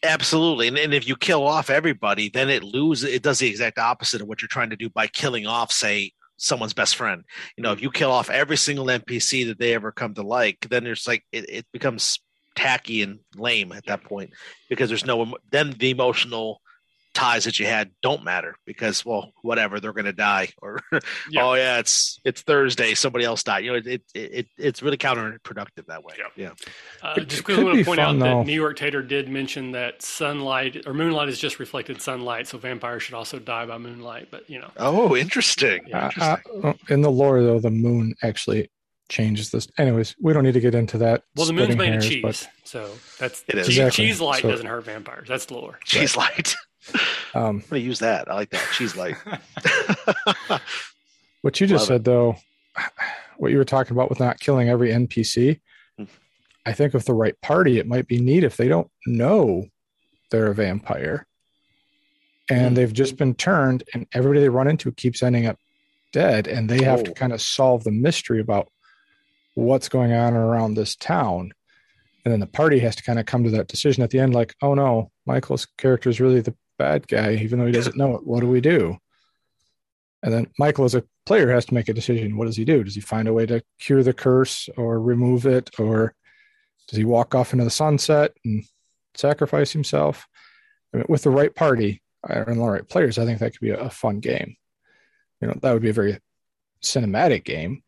[0.02, 3.12] Absolutely, and, and if you kill off everybody, then it loses.
[3.12, 6.12] It does the exact opposite of what you're trying to do by killing off, say,
[6.40, 7.22] someone's best friend.
[7.56, 7.84] You know, if mm-hmm.
[7.84, 11.24] you kill off every single NPC that they ever come to like, then there's like
[11.32, 12.18] it, it becomes
[12.56, 14.30] tacky and lame at that point
[14.68, 16.60] because there's no then the emotional
[17.14, 20.78] ties that you had don't matter because well whatever they're going to die or
[21.30, 21.44] yeah.
[21.44, 24.96] oh yeah it's it's thursday somebody else died you know it, it, it it's really
[24.96, 26.50] counterproductive that way yeah, yeah.
[27.02, 28.38] Uh, just quickly want to point fun, out though.
[28.38, 32.58] that new york tater did mention that sunlight or moonlight is just reflected sunlight so
[32.58, 36.64] vampires should also die by moonlight but you know oh interesting, yeah, interesting.
[36.64, 38.70] Uh, uh, in the lore though the moon actually
[39.10, 39.68] changes this.
[39.76, 41.24] Anyways, we don't need to get into that.
[41.36, 42.48] Well, the moon's made hairs, of cheese, but...
[42.64, 43.66] so that's it is.
[43.66, 44.06] Cheese, exactly.
[44.06, 45.28] cheese light so, doesn't hurt vampires.
[45.28, 45.78] That's the lore.
[45.84, 46.36] Cheese right.
[46.36, 46.54] light.
[47.32, 48.28] Um, I'm gonna use that.
[48.28, 49.14] I like that cheese light.
[51.42, 52.04] what you just Love said, it.
[52.04, 52.36] though,
[53.36, 55.60] what you were talking about with not killing every NPC,
[55.96, 56.04] hmm.
[56.66, 59.66] I think with the right party, it might be neat if they don't know
[60.30, 61.26] they're a vampire
[62.50, 62.74] and mm.
[62.74, 65.56] they've just been turned, and everybody they run into keeps ending up
[66.12, 67.04] dead, and they have oh.
[67.04, 68.68] to kind of solve the mystery about
[69.54, 71.52] what's going on around this town.
[72.24, 74.34] and then the party has to kind of come to that decision at the end,
[74.34, 78.14] like, oh no, Michael's character is really the bad guy, even though he doesn't know
[78.16, 78.26] it.
[78.26, 78.96] What do we do?
[80.22, 82.36] And then Michael, as a player, has to make a decision.
[82.36, 82.82] What does he do?
[82.84, 85.70] Does he find a way to cure the curse or remove it?
[85.78, 86.14] Or
[86.88, 88.64] does he walk off into the sunset and
[89.14, 90.26] sacrifice himself?
[90.92, 93.70] I mean, with the right party and the right players, I think that could be
[93.70, 94.56] a, a fun game.
[95.40, 96.18] You know, that would be a very
[96.82, 97.82] cinematic game,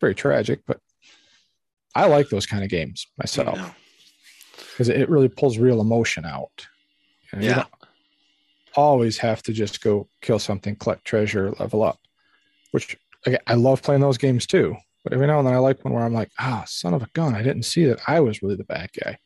[0.00, 0.80] very tragic, but
[1.94, 3.58] I like those kind of games myself
[4.70, 6.66] because it really pulls real emotion out.
[7.32, 7.64] You know, yeah.
[7.64, 7.77] You
[8.74, 11.98] always have to just go kill something, collect treasure, level up,
[12.70, 12.96] which
[13.26, 14.76] again, I love playing those games too.
[15.04, 17.08] But every now and then I like one where I'm like, ah, son of a
[17.14, 19.18] gun, I didn't see that I was really the bad guy.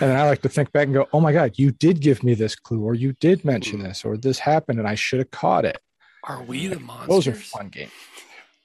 [0.00, 2.22] And then I like to think back and go, oh my God, you did give
[2.22, 5.30] me this clue, or you did mention this, or this happened and I should have
[5.30, 5.78] caught it.
[6.24, 7.08] Are we the monsters?
[7.08, 7.92] Those are fun games.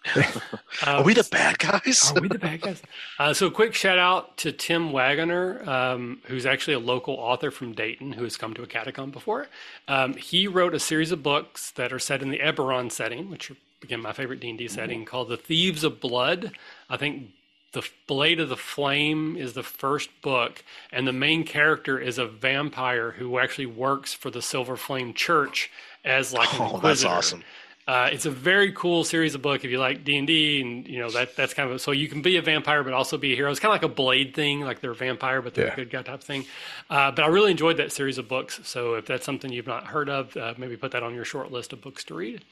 [0.86, 2.12] are we the bad guys?
[2.16, 2.82] are we the bad guys?
[3.18, 7.74] Uh, so, quick shout out to Tim Waggoner, um, who's actually a local author from
[7.74, 9.48] Dayton who has come to a Catacon before.
[9.88, 13.52] Um, he wrote a series of books that are set in the Eberron setting, which
[13.52, 15.08] are, again, my favorite D&D setting, mm-hmm.
[15.08, 16.52] called The Thieves of Blood.
[16.90, 17.30] I think
[17.74, 22.26] the Blade of the Flame is the first book, and the main character is a
[22.26, 25.72] vampire who actually works for the Silver Flame Church
[26.06, 26.88] as like an oh, inquisitor.
[26.88, 27.44] That's awesome.
[27.86, 30.88] Uh, it's a very cool series of book if you like D and D, and
[30.88, 33.34] you know that that's kind of so you can be a vampire but also be
[33.34, 33.52] a hero.
[33.52, 35.74] It's kind of like a Blade thing, like they're a vampire but they're yeah.
[35.74, 36.46] a good guy type thing.
[36.90, 38.62] Uh, but I really enjoyed that series of books.
[38.64, 41.52] So if that's something you've not heard of, uh, maybe put that on your short
[41.52, 42.44] list of books to read.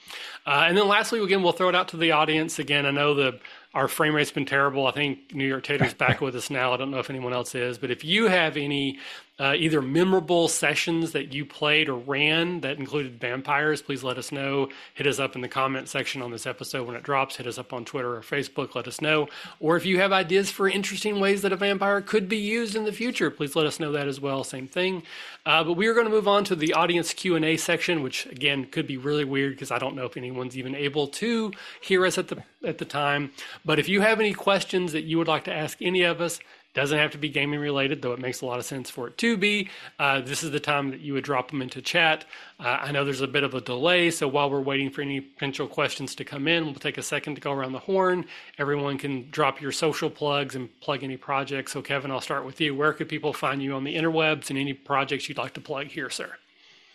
[0.45, 2.59] Uh, and then lastly, again, we'll throw it out to the audience.
[2.59, 3.39] Again, I know the
[3.73, 4.85] our frame rate's been terrible.
[4.85, 6.73] I think New York Tater's back with us now.
[6.73, 8.99] I don't know if anyone else is, but if you have any
[9.41, 14.31] uh, either memorable sessions that you played or ran that included vampires, please let us
[14.31, 14.69] know.
[14.93, 17.37] Hit us up in the comment section on this episode when it drops.
[17.37, 18.75] Hit us up on Twitter or Facebook.
[18.75, 19.27] Let us know.
[19.59, 22.85] Or if you have ideas for interesting ways that a vampire could be used in
[22.85, 24.43] the future, please let us know that as well.
[24.43, 25.01] Same thing.
[25.43, 28.03] Uh, but we are going to move on to the audience Q and A section,
[28.03, 31.51] which again could be really weird because I don't know if anyone's even able to
[31.81, 33.31] hear us at the at the time.
[33.65, 36.39] But if you have any questions that you would like to ask any of us,
[36.73, 39.17] doesn't have to be gaming related, though it makes a lot of sense for it
[39.17, 39.69] to be.
[39.99, 42.25] Uh, this is the time that you would drop them into chat.
[42.59, 45.19] Uh, I know there's a bit of a delay, so while we're waiting for any
[45.19, 48.25] potential questions to come in, we'll take a second to go around the horn.
[48.57, 51.73] Everyone can drop your social plugs and plug any projects.
[51.73, 52.75] So, Kevin, I'll start with you.
[52.75, 55.87] Where could people find you on the interwebs and any projects you'd like to plug
[55.87, 56.35] here, sir?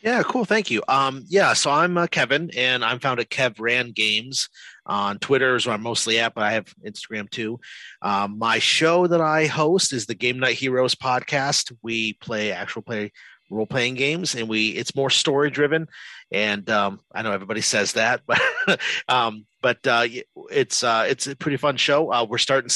[0.02, 0.44] Yeah, cool.
[0.44, 0.82] Thank you.
[0.88, 4.48] Um, yeah, so I'm uh, Kevin, and I'm found at Kev Ran Games
[4.84, 7.58] on Twitter is where I'm mostly at, but I have Instagram too.
[8.02, 11.72] Um, my show that I host is the Game Knight Heroes podcast.
[11.82, 13.10] We play actual play
[13.50, 15.88] role playing games, and we it's more story driven.
[16.30, 18.40] And um, I know everybody says that, but
[19.08, 20.06] um, but uh,
[20.50, 22.12] it's uh, it's a pretty fun show.
[22.12, 22.70] Uh, we're starting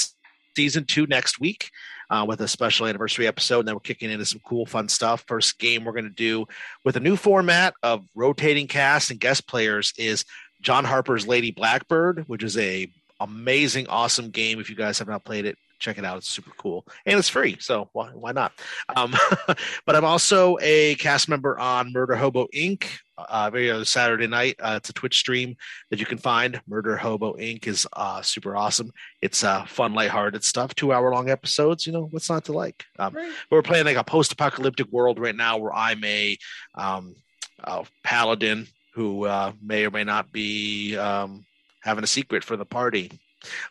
[0.57, 1.71] season two next week
[2.11, 3.61] uh, with a special anniversary episode.
[3.61, 5.25] And then we're kicking into some cool, fun stuff.
[5.27, 6.47] First game we're going to do
[6.85, 10.25] with a new format of rotating cast and guest players is
[10.61, 12.89] John Harper's Lady Blackbird, which is a
[13.21, 14.61] amazing, awesome game.
[14.61, 16.19] If you guys have not played it, check it out.
[16.19, 17.57] It's super cool and it's free.
[17.59, 18.53] So why, why not?
[18.95, 19.15] Um,
[19.87, 22.87] but I'm also a cast member on Murder Hobo Inc.
[23.19, 24.57] Uh, every other Saturday night.
[24.61, 25.55] Uh, it's a Twitch stream
[25.91, 26.63] that you can find.
[26.67, 27.67] Murder Hobo Inc.
[27.67, 28.91] is uh, super awesome.
[29.21, 30.75] It's uh, fun, lighthearted stuff.
[30.75, 31.87] Two hour long episodes.
[31.87, 32.87] You know what's not to like?
[32.99, 33.33] Um, right.
[33.51, 36.39] We're playing like a post apocalyptic world right now where I'm a,
[36.75, 37.15] um,
[37.63, 41.45] a paladin who uh, may or may not be um,
[41.83, 43.21] having a secret for the party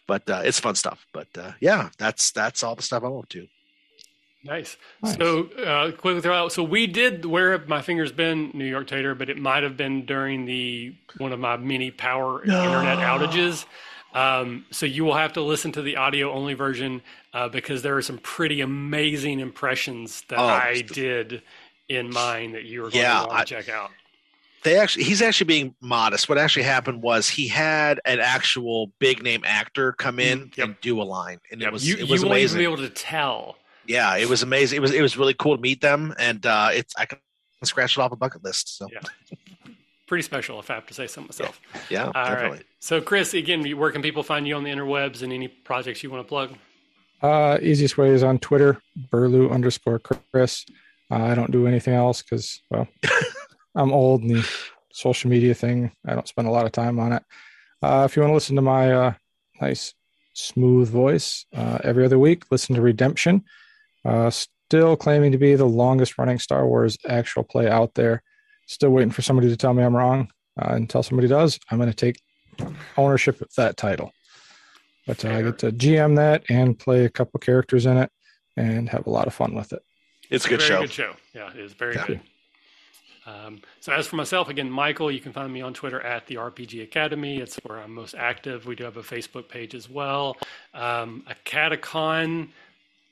[0.07, 1.05] but uh, it's fun stuff.
[1.13, 3.47] But uh, yeah, that's that's all the stuff I'm up to.
[4.43, 4.77] Nice.
[5.03, 5.17] nice.
[5.17, 6.53] So uh, quickly throw out.
[6.53, 9.75] So we did where have my fingers been, New York Tater, but it might have
[9.75, 12.63] been during the one of my mini power no.
[12.63, 13.65] internet outages.
[14.13, 17.01] Um, so you will have to listen to the audio only version
[17.33, 21.43] uh, because there are some pretty amazing impressions that oh, I did
[21.89, 23.91] in mine that you were going yeah, to want to I, check out
[24.63, 26.27] they actually he's actually being modest.
[26.27, 30.67] What actually happened was he had an actual big name actor come in mm, yep.
[30.67, 31.69] and do a line and yep.
[31.69, 33.57] it was you, it was you amazing be able to tell.
[33.85, 34.77] Yeah it was amazing.
[34.77, 37.19] It was it was really cool to meet them and uh it's i can
[37.63, 38.87] scratch it off a bucket list so.
[38.91, 38.99] Yeah.
[40.07, 41.59] Pretty special if i have to say so myself.
[41.73, 42.57] Yeah, yeah All definitely.
[42.57, 42.65] Right.
[42.79, 46.09] so chris again where can people find you on the interwebs and any projects you
[46.09, 46.55] want to plug?
[47.21, 50.65] Uh easiest way is on twitter burlew underscore chris.
[51.11, 52.87] Uh, i don't do anything else because well
[53.75, 54.49] I'm old and the
[54.91, 57.23] social media thing, I don't spend a lot of time on it.
[57.81, 59.13] Uh, if you want to listen to my uh,
[59.61, 59.93] nice,
[60.33, 63.43] smooth voice uh, every other week, listen to Redemption.
[64.03, 68.23] Uh, still claiming to be the longest running Star Wars actual play out there.
[68.67, 70.29] Still waiting for somebody to tell me I'm wrong.
[70.61, 72.19] Uh, until somebody does, I'm going to take
[72.97, 74.11] ownership of that title.
[75.07, 78.11] But uh, I get to GM that and play a couple characters in it
[78.57, 79.81] and have a lot of fun with it.
[80.29, 80.81] It's a good very show.
[80.81, 81.13] Good show.
[81.33, 82.05] Yeah, it is very Yeah.
[82.07, 82.19] good.
[83.29, 86.35] Um, so as for myself, again, Michael, you can find me on Twitter at the
[86.35, 87.37] RPG Academy.
[87.37, 88.65] It's where I'm most active.
[88.65, 90.37] We do have a Facebook page as well.
[90.73, 92.49] Um, a Catacon.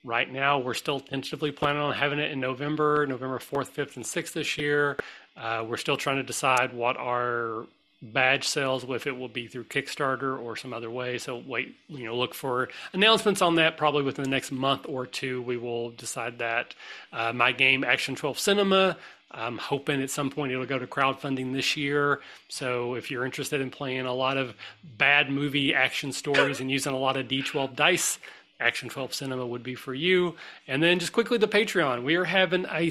[0.03, 4.05] Right now, we're still tentatively planning on having it in November, November 4th, 5th, and
[4.05, 4.97] 6th this year.
[5.35, 7.65] Uh, we're still trying to decide what our
[8.01, 11.17] badge sales, if it will be through Kickstarter or some other way.
[11.17, 15.07] So wait, you know, look for announcements on that probably within the next month or
[15.07, 15.41] two.
[15.41, 16.75] We will decide that.
[17.11, 18.97] Uh, my game, Action 12 Cinema,
[19.31, 22.21] I'm hoping at some point it'll go to crowdfunding this year.
[22.47, 24.55] So if you're interested in playing a lot of
[24.97, 28.19] bad movie action stories and using a lot of D12 dice,
[28.59, 30.35] Action 12 Cinema would be for you.
[30.67, 32.03] And then just quickly the Patreon.
[32.03, 32.89] We are having a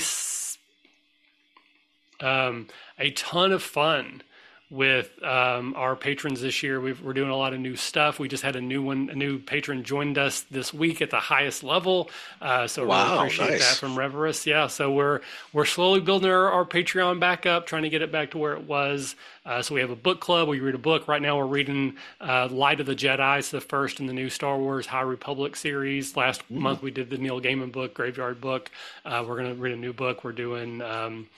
[2.20, 2.68] um,
[2.98, 4.22] a ton of fun
[4.68, 6.80] with um, our patrons this year.
[6.80, 8.18] We've, we're doing a lot of new stuff.
[8.18, 11.20] We just had a new one, a new patron joined us this week at the
[11.20, 12.10] highest level.
[12.40, 13.68] Uh, so Wow, really appreciate nice.
[13.68, 14.44] that from Reverus.
[14.44, 15.20] Yeah, so we're
[15.52, 18.54] we're slowly building our, our Patreon back up, trying to get it back to where
[18.54, 19.14] it was.
[19.44, 20.48] Uh, so we have a book club.
[20.48, 21.06] We read a book.
[21.06, 23.38] Right now we're reading uh, Light of the Jedi.
[23.38, 26.16] It's the first in the new Star Wars High Republic series.
[26.16, 28.72] Last month we did the Neil Gaiman book, Graveyard book.
[29.04, 30.24] Uh, we're going to read a new book.
[30.24, 30.82] We're doing.
[30.82, 31.28] Um,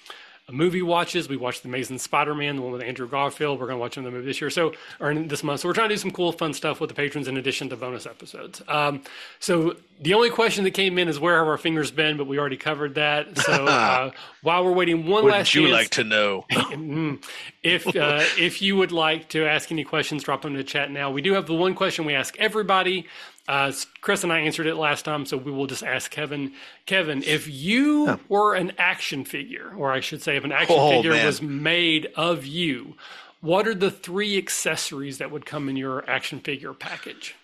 [0.51, 1.29] movie watches.
[1.29, 3.59] We watched The Amazing Spider-Man, the one with Andrew Garfield.
[3.61, 5.61] We're going to watch another movie this year, so or in this month.
[5.61, 7.77] So we're trying to do some cool, fun stuff with the patrons in addition to
[7.77, 8.63] bonus episodes.
[8.69, 9.03] Um,
[9.41, 12.39] so the only question that came in is where have our fingers been, but we
[12.39, 13.27] already covered that.
[13.49, 14.11] So uh,
[14.43, 16.45] while we're waiting one Wouldn't last Would you chance, like to know?
[16.79, 17.25] Mm.
[17.63, 20.91] if uh, if you would like to ask any questions, drop them in the chat
[20.91, 21.11] now.
[21.11, 23.07] We do have the one question we ask everybody.
[23.49, 23.73] Uh,
[24.03, 26.53] Chris and I answered it last time, so we will just ask Kevin.
[26.85, 30.91] Kevin, if you were an action figure, or I should say, if an action Oh,
[30.91, 31.25] figure man.
[31.25, 32.95] was made of you,
[33.41, 37.35] what are the three accessories that would come in your action figure package?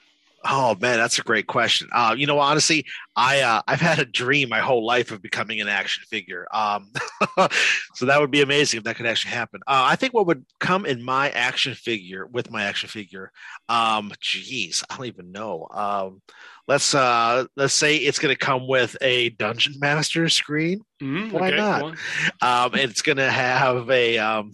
[0.46, 1.88] Oh man, that's a great question.
[1.92, 2.84] Uh, you know, honestly,
[3.16, 6.46] I uh, I've had a dream my whole life of becoming an action figure.
[6.52, 6.92] Um,
[7.94, 9.60] so that would be amazing if that could actually happen.
[9.66, 13.32] Uh, I think what would come in my action figure with my action figure,
[13.68, 15.66] um, geez, I don't even know.
[15.70, 16.20] Um,
[16.68, 20.80] let's uh, let's say it's going to come with a dungeon master screen.
[21.02, 21.96] Mm, Why okay, not?
[22.42, 24.52] Um, it's going to have a um,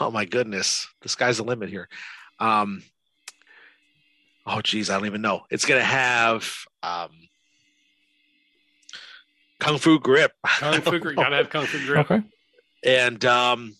[0.00, 1.88] oh my goodness, the sky's the limit here.
[2.38, 2.82] Um,
[4.46, 5.42] oh geez, I don't even know.
[5.50, 6.48] It's going to have
[6.82, 7.10] um,
[9.58, 11.16] kung fu grip, Kung Fu grip.
[11.16, 12.10] Gotta have Kung Fu grip.
[12.10, 12.22] Okay.
[12.84, 13.76] and um,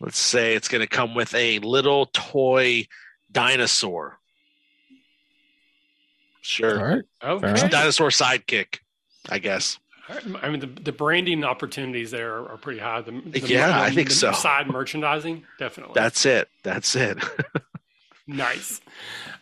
[0.00, 2.86] let's say it's going to come with a little toy
[3.30, 4.18] dinosaur.
[6.40, 7.04] Sure, All right.
[7.22, 7.54] Okay.
[7.56, 8.78] Fair dinosaur sidekick,
[9.28, 9.78] I guess.
[10.42, 13.02] I mean, the, the branding opportunities there are, are pretty high.
[13.02, 14.32] The, the Yeah, I think the so.
[14.32, 15.92] Side merchandising, definitely.
[15.94, 16.48] That's it.
[16.62, 17.18] That's it.
[18.28, 18.80] nice.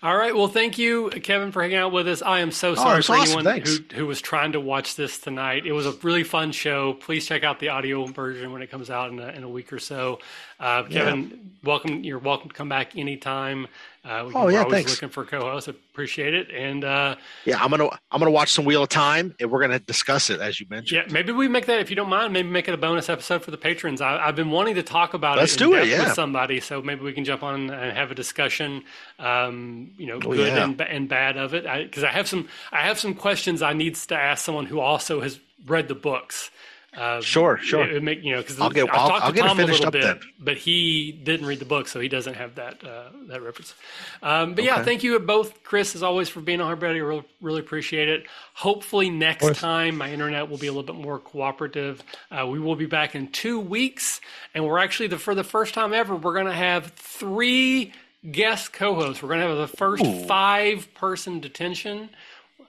[0.03, 0.35] All right.
[0.35, 2.23] Well, thank you, Kevin, for hanging out with us.
[2.23, 3.39] I am so sorry it's for Oh, awesome.
[3.39, 3.77] anyone Thanks.
[3.77, 5.67] who, who was trying to watch this tonight.
[5.67, 6.95] It was a really fun show.
[6.95, 9.73] Please check out the audio version when it comes out in a, in a week
[9.73, 10.21] or so.
[10.61, 12.05] Uh, Kevin, welcome.
[12.05, 13.67] You're welcome to come back anytime.
[14.07, 14.91] Uh, Oh, we're yeah, always thanks.
[14.93, 15.69] looking for co-hosts.
[15.69, 16.51] Appreciate it.
[16.53, 19.81] And uh, Yeah, I'm gonna I'm gonna watch some Wheel of Time, and we're gonna
[19.81, 21.03] discuss it as you mentioned.
[21.07, 22.33] Yeah, maybe we make that if you don't mind.
[22.33, 24.01] Maybe make it a bonus episode for the patrons.
[24.01, 25.63] I, I've been wanting to talk about Let's it.
[25.63, 26.05] in do it, yeah.
[26.05, 26.61] with somebody.
[26.61, 28.85] So maybe we can jump on and have a discussion.
[29.19, 30.65] Um, you know, Oh, good yeah.
[30.65, 31.65] and, and bad of it.
[31.65, 35.21] Because I, have some, I have some questions I need to ask someone who also
[35.21, 36.51] has read the books.
[36.97, 37.85] Uh, Sure, sure.
[37.85, 39.63] It, would make you know because I'll get- I'll- I'll to get it Tom a
[39.63, 40.21] finished little up bit, then.
[40.39, 43.75] but he didn't read the book, so he doesn't have that uh, that reference.
[44.23, 46.99] Um, but yeah, thank you both, Chris, as always, for being on here, buddy.
[46.99, 48.27] I really, really appreciate it.
[48.55, 52.03] Hopefully, next time my internet will be a little bit more cooperative.
[52.31, 54.21] Uh, we will be back in two weeks,
[54.55, 57.93] and we're actually the for the first time ever, we're going to have three
[58.31, 59.23] guest co-hosts.
[59.23, 62.11] We're going to have the first five-person detention.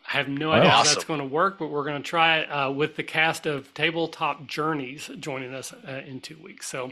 [0.08, 2.46] I have no idea how that's going to work, but we're going to try it
[2.50, 6.66] uh, with the cast of Tabletop Journeys joining us uh, in two weeks.
[6.68, 6.92] So,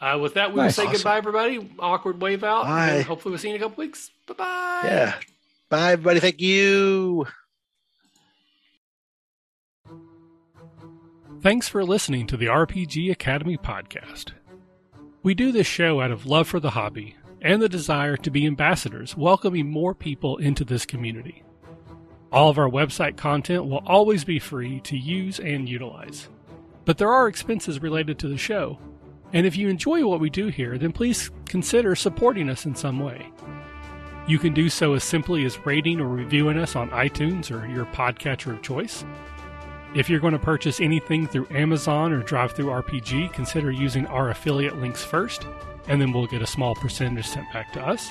[0.00, 0.92] uh, with that, we will say Awesome.
[0.94, 1.70] goodbye, everybody.
[1.80, 2.64] Awkward wave out.
[2.64, 2.88] Bye.
[2.90, 4.10] And hopefully, we'll see you in a couple weeks.
[4.28, 4.80] Bye bye.
[4.84, 5.14] Yeah.
[5.70, 6.20] Bye, everybody.
[6.20, 7.26] Thank you.
[11.40, 14.32] Thanks for listening to the RPG Academy podcast.
[15.24, 18.46] We do this show out of love for the hobby and the desire to be
[18.46, 21.42] ambassadors, welcoming more people into this community.
[22.32, 26.28] All of our website content will always be free to use and utilize.
[26.86, 28.78] But there are expenses related to the show,
[29.34, 33.00] and if you enjoy what we do here, then please consider supporting us in some
[33.00, 33.26] way.
[34.26, 37.86] You can do so as simply as rating or reviewing us on iTunes or your
[37.86, 39.04] podcatcher of choice.
[39.94, 45.04] If you're going to purchase anything through Amazon or DriveThruRPG, consider using our affiliate links
[45.04, 45.46] first,
[45.86, 48.08] and then we'll get a small percentage sent back to us.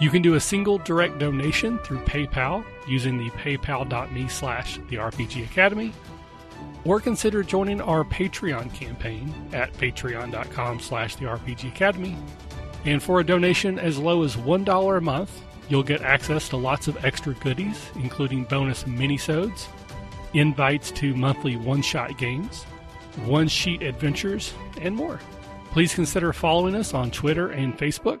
[0.00, 5.44] You can do a single direct donation through PayPal using the paypal.me slash the RPG
[5.44, 5.92] Academy,
[6.84, 12.16] or consider joining our Patreon campaign at patreon.com slash the RPG Academy.
[12.86, 16.88] And for a donation as low as $1 a month, you'll get access to lots
[16.88, 19.66] of extra goodies, including bonus minisodes,
[20.32, 22.64] invites to monthly one-shot games,
[23.26, 25.20] one-sheet adventures, and more.
[25.72, 28.20] Please consider following us on Twitter and Facebook